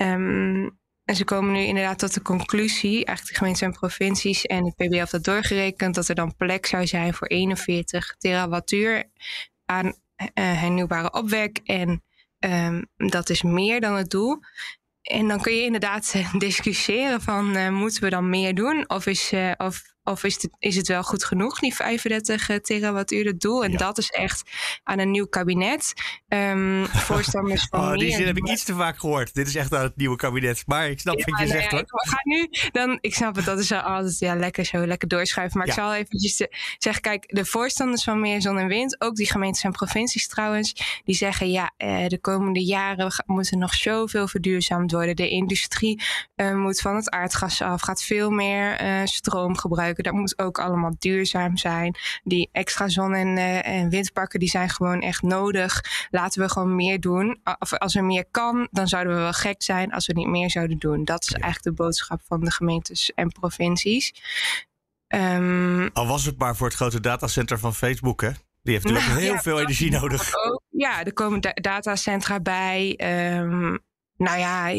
Um, 0.00 0.80
en 1.04 1.16
ze 1.16 1.24
komen 1.24 1.52
nu 1.52 1.60
inderdaad 1.60 1.98
tot 1.98 2.14
de 2.14 2.22
conclusie, 2.22 3.04
eigenlijk 3.04 3.28
de 3.28 3.34
gemeenten 3.34 3.66
en 3.66 3.72
provincies 3.72 4.42
en 4.42 4.64
het 4.64 4.74
PBL 4.74 4.94
heeft 4.94 5.10
dat 5.10 5.24
doorgerekend, 5.24 5.94
dat 5.94 6.08
er 6.08 6.14
dan 6.14 6.36
plek 6.36 6.66
zou 6.66 6.86
zijn 6.86 7.14
voor 7.14 7.28
41 7.28 8.14
terawattuur 8.18 9.10
aan 9.64 9.86
uh, 9.86 9.92
hernieuwbare 10.34 11.12
opwek. 11.12 11.60
En 11.64 12.04
um, 12.38 12.86
dat 12.96 13.30
is 13.30 13.42
meer 13.42 13.80
dan 13.80 13.94
het 13.94 14.10
doel. 14.10 14.38
En 15.02 15.28
dan 15.28 15.40
kun 15.40 15.54
je 15.54 15.64
inderdaad 15.64 16.14
discussiëren 16.38 17.20
van 17.20 17.74
moeten 17.74 18.02
we 18.02 18.10
dan 18.10 18.28
meer 18.28 18.54
doen? 18.54 18.88
Of 18.88 19.06
is, 19.06 19.32
of 19.56 19.91
of 20.04 20.24
is 20.24 20.34
het, 20.34 20.48
is 20.58 20.76
het 20.76 20.88
wel 20.88 21.02
goed 21.02 21.24
genoeg, 21.24 21.58
die 21.58 21.74
35 21.74 22.48
eh, 22.48 22.56
terawattuur 22.56 23.24
het 23.24 23.40
doel? 23.40 23.64
En 23.64 23.76
dat 23.76 23.98
is 23.98 24.08
echt 24.08 24.50
aan 24.82 24.98
een 24.98 25.10
nieuw 25.10 25.26
kabinet. 25.26 25.92
Um, 26.28 26.86
voorstanders 27.10 27.66
van. 27.70 27.80
oh, 27.80 27.96
die 27.96 28.12
zin 28.12 28.26
heb 28.26 28.36
ik 28.36 28.48
iets 28.48 28.64
te 28.64 28.74
vaak 28.74 28.98
gehoord. 28.98 29.34
Dit 29.34 29.46
is 29.46 29.54
echt 29.54 29.74
aan 29.74 29.82
het 29.82 29.96
nieuwe 29.96 30.16
kabinet. 30.16 30.62
Maar 30.66 30.90
ik 30.90 31.00
snap 31.00 31.14
wat 31.14 31.24
je 31.24 31.30
nou 31.30 31.46
zegt. 31.46 31.70
Ja, 31.70 31.78
ik 31.78 31.88
ga 31.88 32.20
nu, 32.22 32.48
dan, 32.72 32.98
ik 33.00 33.14
snap 33.14 33.36
het, 33.36 33.44
dat 33.44 33.58
is 33.58 33.72
altijd 33.72 34.18
ja, 34.18 34.34
lekker 34.34 34.64
zo, 34.64 34.86
lekker 34.86 35.08
doorschuiven. 35.08 35.58
Maar 35.58 35.66
ik 35.66 35.72
zal 35.72 35.94
eventjes 35.94 36.46
zeggen: 36.78 37.02
kijk, 37.02 37.24
de 37.28 37.44
voorstanders 37.44 38.04
van 38.04 38.20
meer 38.20 38.40
zon 38.40 38.58
en 38.58 38.68
wind, 38.68 39.00
ook 39.00 39.14
die 39.14 39.30
gemeentes 39.30 39.62
en 39.62 39.72
provincies 39.72 40.28
trouwens, 40.28 41.00
die 41.04 41.14
zeggen: 41.14 41.50
ja, 41.50 41.72
eh, 41.76 42.06
de 42.06 42.20
komende 42.20 42.64
jaren 42.64 43.12
moeten 43.26 43.58
nog 43.58 43.74
zoveel 43.74 44.28
verduurzaamd 44.28 44.92
worden. 44.92 45.16
De 45.16 45.28
industrie 45.28 46.02
uh, 46.36 46.54
moet 46.54 46.80
van 46.80 46.96
het 46.96 47.10
aardgas 47.10 47.62
af, 47.62 47.82
gaat 47.82 48.02
veel 48.02 48.30
meer 48.30 48.80
stroom 49.04 49.56
gebruiken 49.56 49.91
dat 49.96 50.12
moet 50.12 50.38
ook 50.38 50.58
allemaal 50.58 50.94
duurzaam 50.98 51.56
zijn. 51.56 51.96
Die 52.24 52.48
extra 52.52 52.88
zon- 52.88 53.14
en, 53.14 53.36
uh, 53.36 53.66
en 53.66 53.88
windparken 53.88 54.40
die 54.40 54.48
zijn 54.48 54.68
gewoon 54.68 55.00
echt 55.00 55.22
nodig. 55.22 55.84
Laten 56.10 56.42
we 56.42 56.48
gewoon 56.48 56.74
meer 56.74 57.00
doen. 57.00 57.40
Of 57.58 57.72
als 57.72 57.94
er 57.94 58.04
meer 58.04 58.24
kan, 58.30 58.68
dan 58.70 58.88
zouden 58.88 59.14
we 59.14 59.20
wel 59.20 59.32
gek 59.32 59.62
zijn 59.62 59.92
als 59.92 60.06
we 60.06 60.12
niet 60.12 60.28
meer 60.28 60.50
zouden 60.50 60.78
doen. 60.78 61.04
Dat 61.04 61.22
is 61.22 61.32
eigenlijk 61.32 61.76
de 61.76 61.82
boodschap 61.82 62.20
van 62.26 62.40
de 62.40 62.50
gemeentes 62.50 63.12
en 63.14 63.28
provincies. 63.28 64.14
Um, 65.08 65.90
Al 65.92 66.06
was 66.06 66.24
het 66.24 66.38
maar 66.38 66.56
voor 66.56 66.66
het 66.66 66.76
grote 66.76 67.00
datacenter 67.00 67.58
van 67.58 67.74
Facebook, 67.74 68.20
hè? 68.20 68.30
Die 68.62 68.72
heeft 68.72 68.84
natuurlijk 68.84 69.12
nou, 69.12 69.22
heel 69.22 69.38
veel 69.38 69.60
energie 69.60 69.90
nodig. 69.90 70.34
Ook, 70.44 70.62
ja, 70.70 71.04
er 71.04 71.12
komen 71.12 71.40
datacentra 71.54 72.40
bij. 72.40 72.98
Um, 73.38 73.78
nou 74.22 74.38
ja, 74.38 74.72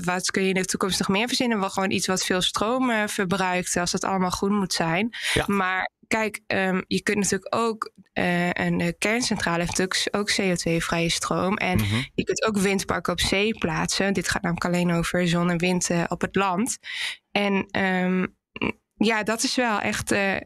wat 0.00 0.30
kun 0.30 0.42
je 0.42 0.48
in 0.48 0.54
de 0.54 0.64
toekomst 0.64 0.98
nog 0.98 1.08
meer 1.08 1.26
verzinnen? 1.26 1.60
Wel 1.60 1.70
gewoon 1.70 1.90
iets 1.90 2.06
wat 2.06 2.24
veel 2.24 2.40
stroom 2.40 2.90
uh, 2.90 3.06
verbruikt, 3.06 3.76
als 3.76 3.92
het 3.92 4.04
allemaal 4.04 4.30
groen 4.30 4.54
moet 4.54 4.72
zijn. 4.72 5.10
Maar 5.46 5.90
kijk, 6.06 6.40
ehm, 6.46 6.80
je 6.86 7.02
kunt 7.02 7.16
natuurlijk 7.16 7.54
ook 7.54 7.92
uh, 8.14 8.50
een 8.50 8.94
kerncentrale 8.98 9.58
heeft 9.58 9.78
natuurlijk 9.78 10.16
ook 10.16 10.30
CO2-vrije 10.30 11.08
stroom. 11.10 11.56
En 11.56 11.76
Mhm. 11.76 12.02
je 12.14 12.24
kunt 12.24 12.44
ook 12.44 12.58
windparken 12.58 13.12
op 13.12 13.20
zee 13.20 13.58
plaatsen. 13.58 14.14
Dit 14.14 14.28
gaat 14.28 14.42
namelijk 14.42 14.66
alleen 14.66 14.92
over 14.92 15.28
zon 15.28 15.50
en 15.50 15.58
wind 15.58 15.90
uh, 15.90 16.04
op 16.08 16.20
het 16.20 16.36
land. 16.36 16.78
En 17.30 17.66
ehm, 17.70 18.26
ja, 18.94 19.22
dat 19.22 19.42
is 19.42 19.54
wel 19.56 19.80
echt. 19.80 20.12
Uh, 20.12 20.36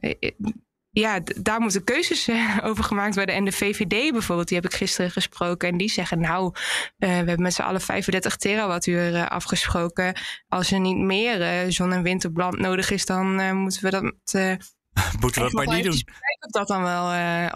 ja, 0.94 1.20
daar 1.40 1.60
moeten 1.60 1.84
keuzes 1.84 2.28
uh, 2.28 2.58
over 2.68 2.84
gemaakt 2.84 3.14
worden. 3.14 3.34
En 3.34 3.44
de 3.44 3.52
VVD 3.52 4.12
bijvoorbeeld, 4.12 4.48
die 4.48 4.56
heb 4.56 4.66
ik 4.66 4.76
gisteren 4.76 5.10
gesproken. 5.10 5.68
En 5.68 5.76
die 5.76 5.90
zeggen, 5.90 6.20
nou, 6.20 6.44
uh, 6.44 6.52
we 6.98 7.06
hebben 7.06 7.42
met 7.42 7.54
z'n 7.54 7.62
allen 7.62 7.80
35 7.80 8.36
terawattuur 8.36 9.12
uh, 9.12 9.26
afgesproken. 9.26 10.16
Als 10.48 10.72
er 10.72 10.80
niet 10.80 10.96
meer 10.96 11.72
zon- 11.72 11.92
en 11.92 12.02
wind 12.02 12.24
op 12.24 12.36
land 12.36 12.58
nodig 12.58 12.90
is, 12.90 13.06
dan 13.06 13.56
moeten 13.56 13.82
we 13.82 13.90
dat... 13.90 14.02
moeten 15.20 15.40
we 15.40 15.46
het 15.46 15.52
maar 15.52 15.74
niet 15.74 15.84
doen. 15.84 16.02
Of 16.40 16.50
dat 16.50 16.68
dan 16.68 16.82
wel, 16.82 17.06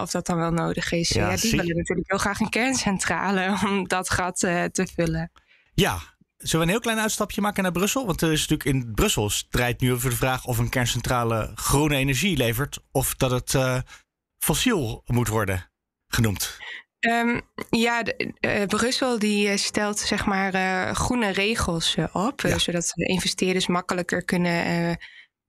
of 0.02 0.10
dat 0.10 0.26
dan 0.26 0.36
wel 0.36 0.50
nodig 0.50 0.92
is. 0.92 1.08
Ja, 1.08 1.30
ja 1.30 1.36
die 1.36 1.50
willen 1.50 1.76
natuurlijk 1.76 2.10
heel 2.10 2.18
graag 2.18 2.40
een 2.40 2.48
kerncentrale 2.48 3.58
om 3.68 3.88
dat 3.88 4.10
gat 4.10 4.38
te 4.38 4.88
vullen. 4.94 5.30
Ja, 5.74 5.98
Zullen 6.36 6.66
we 6.66 6.72
een 6.72 6.78
heel 6.78 6.86
klein 6.90 6.98
uitstapje 6.98 7.40
maken 7.40 7.62
naar 7.62 7.72
Brussel? 7.72 8.06
Want 8.06 8.22
er 8.22 8.32
is 8.32 8.48
natuurlijk 8.48 8.86
in 8.86 8.94
Brussel 8.94 9.30
strijd 9.30 9.80
nu 9.80 9.92
over 9.92 10.10
de 10.10 10.16
vraag 10.16 10.44
of 10.44 10.58
een 10.58 10.68
kerncentrale 10.68 11.52
groene 11.54 11.96
energie 11.96 12.36
levert. 12.36 12.78
Of 12.92 13.14
dat 13.14 13.30
het 13.30 13.54
uh, 13.54 13.78
fossiel 14.38 15.02
moet 15.06 15.28
worden 15.28 15.70
genoemd. 16.08 16.58
Um, 17.00 17.40
ja, 17.70 18.02
de, 18.02 18.34
uh, 18.40 18.66
Brussel 18.66 19.18
die 19.18 19.56
stelt 19.56 19.98
zeg 19.98 20.26
maar 20.26 20.54
uh, 20.54 20.94
groene 20.94 21.30
regels 21.30 21.96
op. 22.12 22.40
Ja. 22.40 22.58
zodat 22.58 22.92
investeerders 22.94 23.66
makkelijker 23.66 24.24
kunnen 24.24 24.98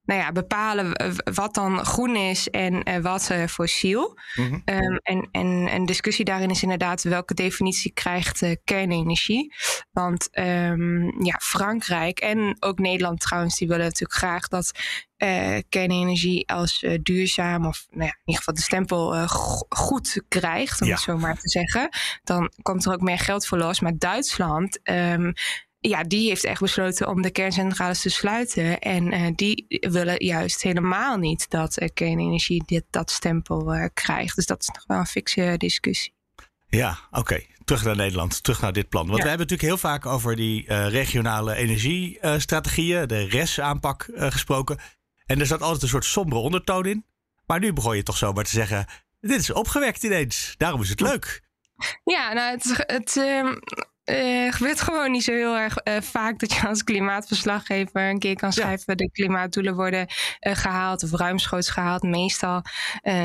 nou 0.08 0.20
ja, 0.20 0.32
bepalen 0.32 1.14
wat 1.34 1.54
dan 1.54 1.86
groen 1.86 2.16
is 2.16 2.50
en 2.50 2.90
uh, 2.90 2.98
wat 2.98 3.30
uh, 3.32 3.46
fossiel. 3.46 4.18
Mhm. 4.36 4.48
Mm 4.48 4.64
-hmm. 4.66 4.84
um, 4.84 5.00
en, 5.04 5.28
en 5.32 5.74
een 5.74 5.86
discussie 5.86 6.26
daarin 6.26 6.50
is 6.50 6.64
inderdaad 6.64 7.04
welke 7.04 7.34
definitie 7.34 7.92
krijgt 7.94 8.58
kernenergie. 8.64 9.54
Want 9.92 10.30
um, 10.32 11.24
ja, 11.24 11.40
Frankrijk 11.42 12.20
en 12.20 12.56
ook 12.60 12.80
Nederland 12.80 13.20
trouwens, 13.20 13.58
die 13.58 13.68
willen 13.68 13.86
natuurlijk 13.86 14.20
graag 14.20 14.48
dat 14.48 14.72
uh, 15.18 15.58
kernenergie 15.70 16.50
als 16.50 16.84
uh, 16.84 16.98
duurzaam 17.02 17.66
of 17.66 17.86
nou 17.90 18.04
ja, 18.04 18.12
in 18.12 18.22
ieder 18.26 18.44
geval 18.44 18.54
de 18.54 18.62
stempel 18.62 19.16
uh, 19.16 19.28
goed 19.70 20.22
krijgt, 20.28 20.82
om 20.82 20.88
Ja. 20.88 20.94
het 20.94 21.04
zo 21.04 21.18
maar 21.18 21.40
te 21.40 21.50
zeggen. 21.50 21.90
Dan 22.24 22.52
komt 22.62 22.86
er 22.86 22.94
ook 22.94 23.02
meer 23.02 23.20
geld 23.20 23.48
voor 23.48 23.58
los. 23.58 23.80
Maar 23.80 23.98
Duitsland. 23.98 24.80
Um, 24.84 25.34
ja, 25.90 26.04
die 26.04 26.28
heeft 26.28 26.44
echt 26.44 26.62
besloten 26.62 27.08
om 27.08 27.22
de 27.22 27.30
kerncentrales 27.32 28.02
te 28.02 28.10
sluiten. 28.10 28.80
En 28.80 29.14
uh, 29.14 29.28
die 29.36 29.66
willen 29.70 30.26
juist 30.26 30.62
helemaal 30.62 31.18
niet 31.18 31.50
dat 31.50 31.82
uh, 31.82 31.88
kernenergie 31.94 32.64
dit, 32.66 32.84
dat 32.90 33.12
stempel 33.12 33.76
uh, 33.76 33.86
krijgt. 33.94 34.36
Dus 34.36 34.46
dat 34.46 34.62
is 34.62 34.68
nog 34.68 34.84
wel 34.88 34.98
een 34.98 35.06
fikse 35.06 35.56
discussie. 35.58 36.16
Ja, 36.70 36.98
oké. 37.10 37.20
Okay. 37.20 37.48
Terug 37.66 37.84
naar 37.84 37.96
Nederland, 37.96 38.44
terug 38.44 38.62
naar 38.62 38.74
dit 38.74 38.90
plan. 38.90 39.06
Want 39.06 39.18
Ja. 39.18 39.24
we 39.24 39.30
hebben 39.30 39.48
natuurlijk 39.48 39.82
heel 39.82 39.90
vaak 39.90 40.06
over 40.06 40.36
die 40.36 40.68
eh, 40.68 40.90
regionale 40.90 41.56
energiestrategieën, 41.56 43.08
de 43.08 43.28
RES-aanpak 43.28 44.04
eh, 44.04 44.32
gesproken. 44.32 44.78
En 45.26 45.40
er 45.40 45.46
zat 45.46 45.62
altijd 45.62 45.82
een 45.82 45.88
soort 45.88 46.06
sombere 46.06 46.42
ondertoon 46.42 46.86
in. 46.86 47.06
Maar 47.46 47.60
nu 47.60 47.74
begon 47.74 47.96
je 47.96 48.04
toch 48.04 48.18
zomaar 48.18 48.44
te 48.44 48.50
zeggen: 48.50 48.86
dit 49.20 49.40
is 49.40 49.52
opgewekt 49.52 50.04
ineens. 50.04 50.54
Daarom 50.58 50.82
is 50.82 50.90
het 50.90 51.00
leuk. 51.00 51.42
Ja, 52.04 52.34
nou, 52.34 52.52
het, 52.52 52.84
het 52.88 53.18
ehm, 53.18 53.56
eh, 54.08 54.52
gebeurt 54.54 54.82
gewoon 54.82 55.12
niet 55.12 55.24
zo 55.24 55.32
heel 55.32 55.58
erg 55.58 55.78
eh, 55.78 56.02
vaak 56.02 56.40
dat 56.40 56.54
je 56.54 56.68
als 56.68 56.84
klimaatverslaggever 56.84 58.10
een 58.10 58.20
keer 58.20 58.36
kan 58.36 58.54
schrijven: 58.54 58.98
de 58.98 59.12
klimaatdoelen 59.12 59.76
worden 59.76 60.08
eh, 60.40 60.56
gehaald 60.56 61.04
of 61.04 61.12
ruimschoots 61.12 61.70
gehaald. 61.70 62.04
Meestal 62.04 62.62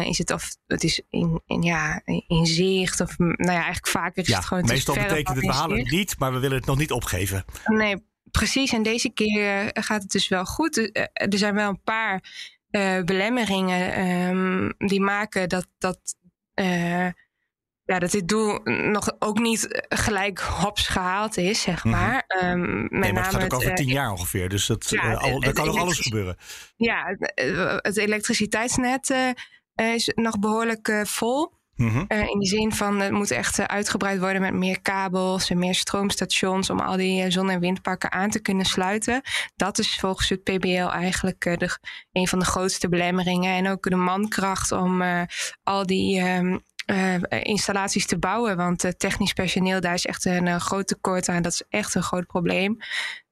is 0.05 0.19
het 0.19 0.31
of 0.31 0.57
het 0.67 0.85
is 0.85 1.03
in, 1.11 1.43
in, 1.47 1.63
ja, 1.63 2.03
in 2.27 2.47
zicht, 2.47 3.01
of 3.01 3.19
nou 3.19 3.37
ja, 3.37 3.53
eigenlijk 3.53 3.89
vaker 3.89 4.23
is 4.23 4.29
Ja, 4.29 4.37
het 4.37 4.45
gewoon. 4.45 4.65
te 4.65 4.73
meestal 4.73 4.95
betekent 4.95 5.37
het 5.37 5.47
we 5.47 5.53
halen 5.53 5.79
het 5.79 5.91
niet, 5.91 6.19
maar 6.19 6.33
we 6.33 6.39
willen 6.39 6.57
het 6.57 6.67
nog 6.67 6.79
niet 6.79 6.93
opgeven. 6.93 7.45
Nee, 7.65 7.97
precies. 8.31 8.73
En 8.73 8.83
deze 8.83 9.11
keer 9.11 9.71
gaat 9.73 10.03
het 10.03 10.11
dus 10.11 10.29
wel 10.29 10.45
goed. 10.45 10.91
Er 11.13 11.39
zijn 11.39 11.55
wel 11.55 11.69
een 11.69 11.83
paar 11.83 12.23
belemmeringen 13.05 13.93
ehm, 13.93 14.89
die 14.89 15.01
maken 15.01 15.49
dat, 15.49 15.67
dat, 15.79 16.17
ja, 17.93 17.99
dat 17.99 18.11
dit 18.11 18.29
doel 18.29 18.61
nog 18.65 19.13
ook 19.19 19.39
niet 19.39 19.85
gelijk 19.89 20.39
hops 20.41 20.89
gehaald 20.89 21.37
is, 21.37 21.61
zeg 21.63 21.85
Mhm. 21.85 21.95
maar. 21.95 22.25
Ehm, 22.27 22.61
met 22.83 22.91
Nee, 22.91 23.01
maar 23.01 23.05
het 23.09 23.15
name 23.15 23.31
gaat 23.33 23.45
ook 23.45 23.53
over 23.55 23.69
eh, 23.71 23.75
tien 23.77 23.89
jaar 23.89 24.11
ongeveer. 24.11 24.49
Dus 24.49 24.67
dat, 24.67 24.91
ja, 24.91 25.03
eh, 25.03 25.19
al, 25.23 25.35
het- 25.35 25.45
er 25.47 25.53
kan 25.53 25.65
het 25.67 25.75
nog 25.75 25.83
alles 25.85 25.99
gebeuren. 25.99 26.37
Ja, 26.77 27.05
het, 27.07 27.35
eh, 27.35 27.77
het 27.77 27.97
elektriciteitsnet 27.97 29.11
eh, 29.75 29.95
is 29.95 30.13
nog 30.15 30.39
behoorlijk 30.39 30.89
eh, 30.89 31.05
vol. 31.05 31.61
Mhm. 31.77 32.05
Eh, 32.09 32.29
in 32.29 32.39
die 32.39 32.49
zin 32.49 32.73
van 32.73 33.01
het 33.01 33.11
moet 33.13 33.31
echt 33.31 33.59
eh, 33.59 33.65
uitgebreid 33.65 34.19
worden 34.21 34.41
met 34.41 34.53
meer 34.55 34.81
kabels 34.81 35.51
en 35.51 35.59
meer 35.59 35.75
stroomstations 35.75 36.71
om 36.71 36.81
al 36.81 36.97
die 36.97 37.23
eh, 37.23 37.31
zon- 37.31 37.51
en 37.51 37.61
windparken 37.61 38.13
aan 38.13 38.31
te 38.31 38.41
kunnen 38.41 38.65
sluiten. 38.67 39.21
Dat 39.57 39.79
is 39.79 39.99
volgens 40.01 40.29
het 40.29 40.43
PBL 40.43 40.87
eigenlijk 40.89 41.45
eh, 41.45 41.57
de, 41.57 41.79
een 42.13 42.29
van 42.29 42.39
de 42.39 42.45
grootste 42.45 42.89
belemmeringen. 42.89 43.55
En 43.57 43.69
ook 43.69 43.83
de 43.91 43.97
mankracht 43.97 44.73
om 44.73 45.03
eh, 45.03 45.23
al 45.63 45.87
die 45.87 46.21
ehm, 46.21 46.59
eh, 46.85 47.15
installaties 47.43 48.07
te 48.07 48.19
bouwen. 48.19 48.57
Want 48.57 48.85
eh, 48.85 48.91
technisch 48.91 49.33
personeel, 49.33 49.81
daar 49.81 49.95
is 49.95 50.07
echt 50.07 50.25
een 50.25 50.47
eh, 50.47 50.57
groot 50.61 50.87
tekort 50.87 51.29
aan. 51.29 51.43
Dat 51.43 51.53
is 51.53 51.63
echt 51.69 51.95
een 51.95 52.03
groot 52.03 52.27
probleem. 52.27 52.77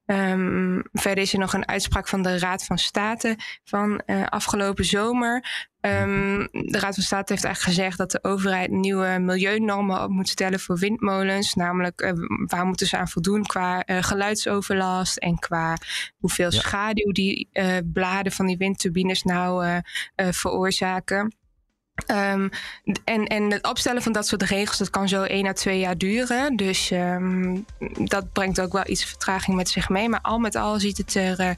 Ehm, 0.06 0.80
verder 0.92 1.22
is 1.24 1.32
er 1.32 1.38
nog 1.38 1.52
een 1.52 1.68
uitspraak 1.68 2.08
van 2.08 2.22
de 2.22 2.38
Raad 2.38 2.64
van 2.64 2.78
State 2.78 3.36
van 3.64 3.98
eh, 4.06 4.26
afgelopen 4.26 4.84
zomer. 4.84 5.68
Ehm, 5.80 6.38
de 6.52 6.78
Raad 6.78 6.94
van 6.94 7.02
State 7.02 7.32
heeft 7.32 7.44
eigenlijk 7.44 7.76
gezegd 7.76 7.98
dat 7.98 8.10
de 8.10 8.18
overheid 8.22 8.70
nieuwe 8.70 9.18
milieunormen 9.18 10.02
op 10.02 10.10
moet 10.10 10.28
stellen 10.28 10.60
voor 10.60 10.78
windmolens. 10.78 11.54
Namelijk, 11.54 12.00
eh, 12.00 12.12
waar 12.46 12.66
moeten 12.66 12.86
ze 12.86 12.96
aan 12.96 13.08
voldoen 13.08 13.46
qua 13.46 13.84
eh, 13.84 14.02
geluidsoverlast 14.02 15.16
en 15.16 15.38
qua 15.38 15.76
hoeveel 16.18 16.52
Ja. 16.52 16.58
schaduw 16.60 17.12
die 17.12 17.48
eh, 17.52 17.76
bladen 17.92 18.32
van 18.32 18.46
die 18.46 18.56
windturbines 18.56 19.22
nou 19.22 19.64
eh, 19.64 19.76
eh, 20.14 20.32
veroorzaken. 20.32 21.34
Ehm, 22.06 22.48
en, 23.04 23.26
en 23.26 23.50
het 23.50 23.66
opstellen 23.68 24.02
van 24.02 24.12
dat 24.12 24.26
soort 24.26 24.42
regels, 24.42 24.78
dat 24.78 24.90
kan 24.90 25.08
zo 25.08 25.22
één 25.22 25.46
à 25.46 25.52
twee 25.52 25.78
jaar 25.78 25.98
duren. 25.98 26.56
Dus 26.56 26.90
ehm, 26.90 27.58
dat 27.98 28.32
brengt 28.32 28.60
ook 28.60 28.72
wel 28.72 28.86
iets 28.86 29.04
vertraging 29.04 29.56
met 29.56 29.68
zich 29.68 29.88
mee. 29.88 30.08
Maar 30.08 30.20
al 30.22 30.38
met 30.38 30.54
al 30.54 30.80
ziet 30.80 30.96
het 30.96 31.14
er, 31.14 31.38
eh, 31.38 31.50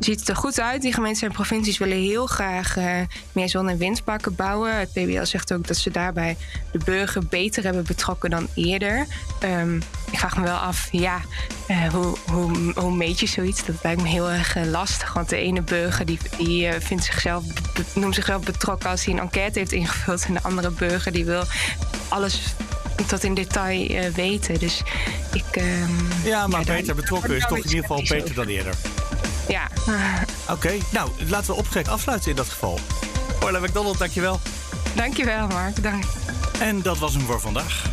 ziet 0.00 0.18
het 0.18 0.28
er 0.28 0.36
goed 0.36 0.60
uit. 0.60 0.82
Die 0.82 0.92
gemeenten 0.92 1.26
en 1.26 1.32
provincies 1.32 1.78
willen 1.78 1.96
heel 1.96 2.26
graag 2.26 2.76
eh, 2.76 3.00
meer 3.32 3.48
zon- 3.48 3.68
en 3.68 3.78
windparken 3.78 4.34
bouwen. 4.34 4.78
Het 4.78 4.92
PBL 4.92 5.24
zegt 5.24 5.52
ook 5.52 5.66
dat 5.66 5.76
ze 5.76 5.90
daarbij 5.90 6.36
de 6.72 6.78
burger 6.84 7.26
beter 7.26 7.64
hebben 7.64 7.84
betrokken 7.84 8.30
dan 8.30 8.48
eerder. 8.54 9.06
Ehm, 9.40 9.76
ik 10.10 10.18
vraag 10.18 10.36
me 10.36 10.42
wel 10.42 10.56
af, 10.56 10.88
ja, 10.92 11.20
eh, 11.66 11.92
hoe, 11.92 12.16
hoe, 12.30 12.72
hoe 12.74 12.96
meet 12.96 13.20
je 13.20 13.26
zoiets? 13.26 13.64
Dat 13.64 13.76
lijkt 13.82 14.02
me 14.02 14.08
heel 14.08 14.30
erg 14.30 14.56
eh, 14.56 14.64
lastig. 14.64 15.12
Want 15.12 15.28
de 15.28 15.36
ene 15.36 15.62
burger 15.62 16.06
die, 16.06 16.18
die 16.36 16.72
vindt 16.72 17.04
zichzelf, 17.04 17.44
noemt 17.94 18.14
zichzelf 18.14 18.44
betrokken 18.44 18.90
als 18.90 19.04
hij 19.04 19.14
een 19.14 19.20
enquête 19.20 19.58
heeft 19.58 19.72
ingevuld. 19.72 20.24
En 20.24 20.34
de 20.34 20.42
andere 20.42 20.70
burger 20.70 21.12
die 21.12 21.24
wil 21.24 21.42
alles 22.08 22.54
tot 23.06 23.24
in 23.24 23.34
detail 23.34 23.88
eh, 23.88 24.08
weten. 24.14 24.58
Dus 24.58 24.82
ik. 25.32 25.44
ehm, 25.50 25.90
Ja, 26.24 26.46
maar 26.46 26.64
beter 26.64 26.94
betrokken 26.94 27.36
is 27.36 27.46
toch 27.48 27.58
in 27.58 27.64
ieder 27.68 27.80
geval 27.80 28.02
beter 28.08 28.34
dan 28.34 28.46
eerder. 28.46 28.74
Ja. 29.48 29.68
Oké, 30.50 30.72
nou 30.92 31.10
laten 31.28 31.46
we 31.46 31.56
opgek 31.58 31.88
afsluiten 31.88 32.30
in 32.30 32.36
dat 32.36 32.48
geval. 32.48 32.78
Orla 33.42 33.58
McDonald, 33.58 33.98
dankjewel. 33.98 34.40
Dankjewel, 34.94 35.46
Mark. 35.46 35.82
Dank. 35.82 36.04
En 36.58 36.82
dat 36.82 36.98
was 36.98 37.12
hem 37.14 37.22
voor 37.22 37.40
vandaag. 37.40 37.84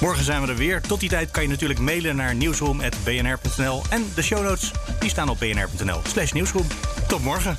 Morgen 0.00 0.24
zijn 0.24 0.42
we 0.42 0.48
er 0.48 0.56
weer. 0.56 0.80
Tot 0.80 1.00
die 1.00 1.08
tijd 1.08 1.30
kan 1.30 1.42
je 1.42 1.48
natuurlijk 1.48 1.80
mailen 1.80 2.16
naar 2.16 2.34
nieuwsroom.bnr.nl. 2.34 3.82
En 3.88 4.12
de 4.14 4.22
show 4.22 4.42
notes 4.44 4.70
die 4.98 5.10
staan 5.10 5.28
op 5.28 5.38
bnr.nl 5.38 6.00
slash 6.12 6.32
nieuwsroom. 6.32 6.66
Tot 7.08 7.22
morgen. 7.22 7.58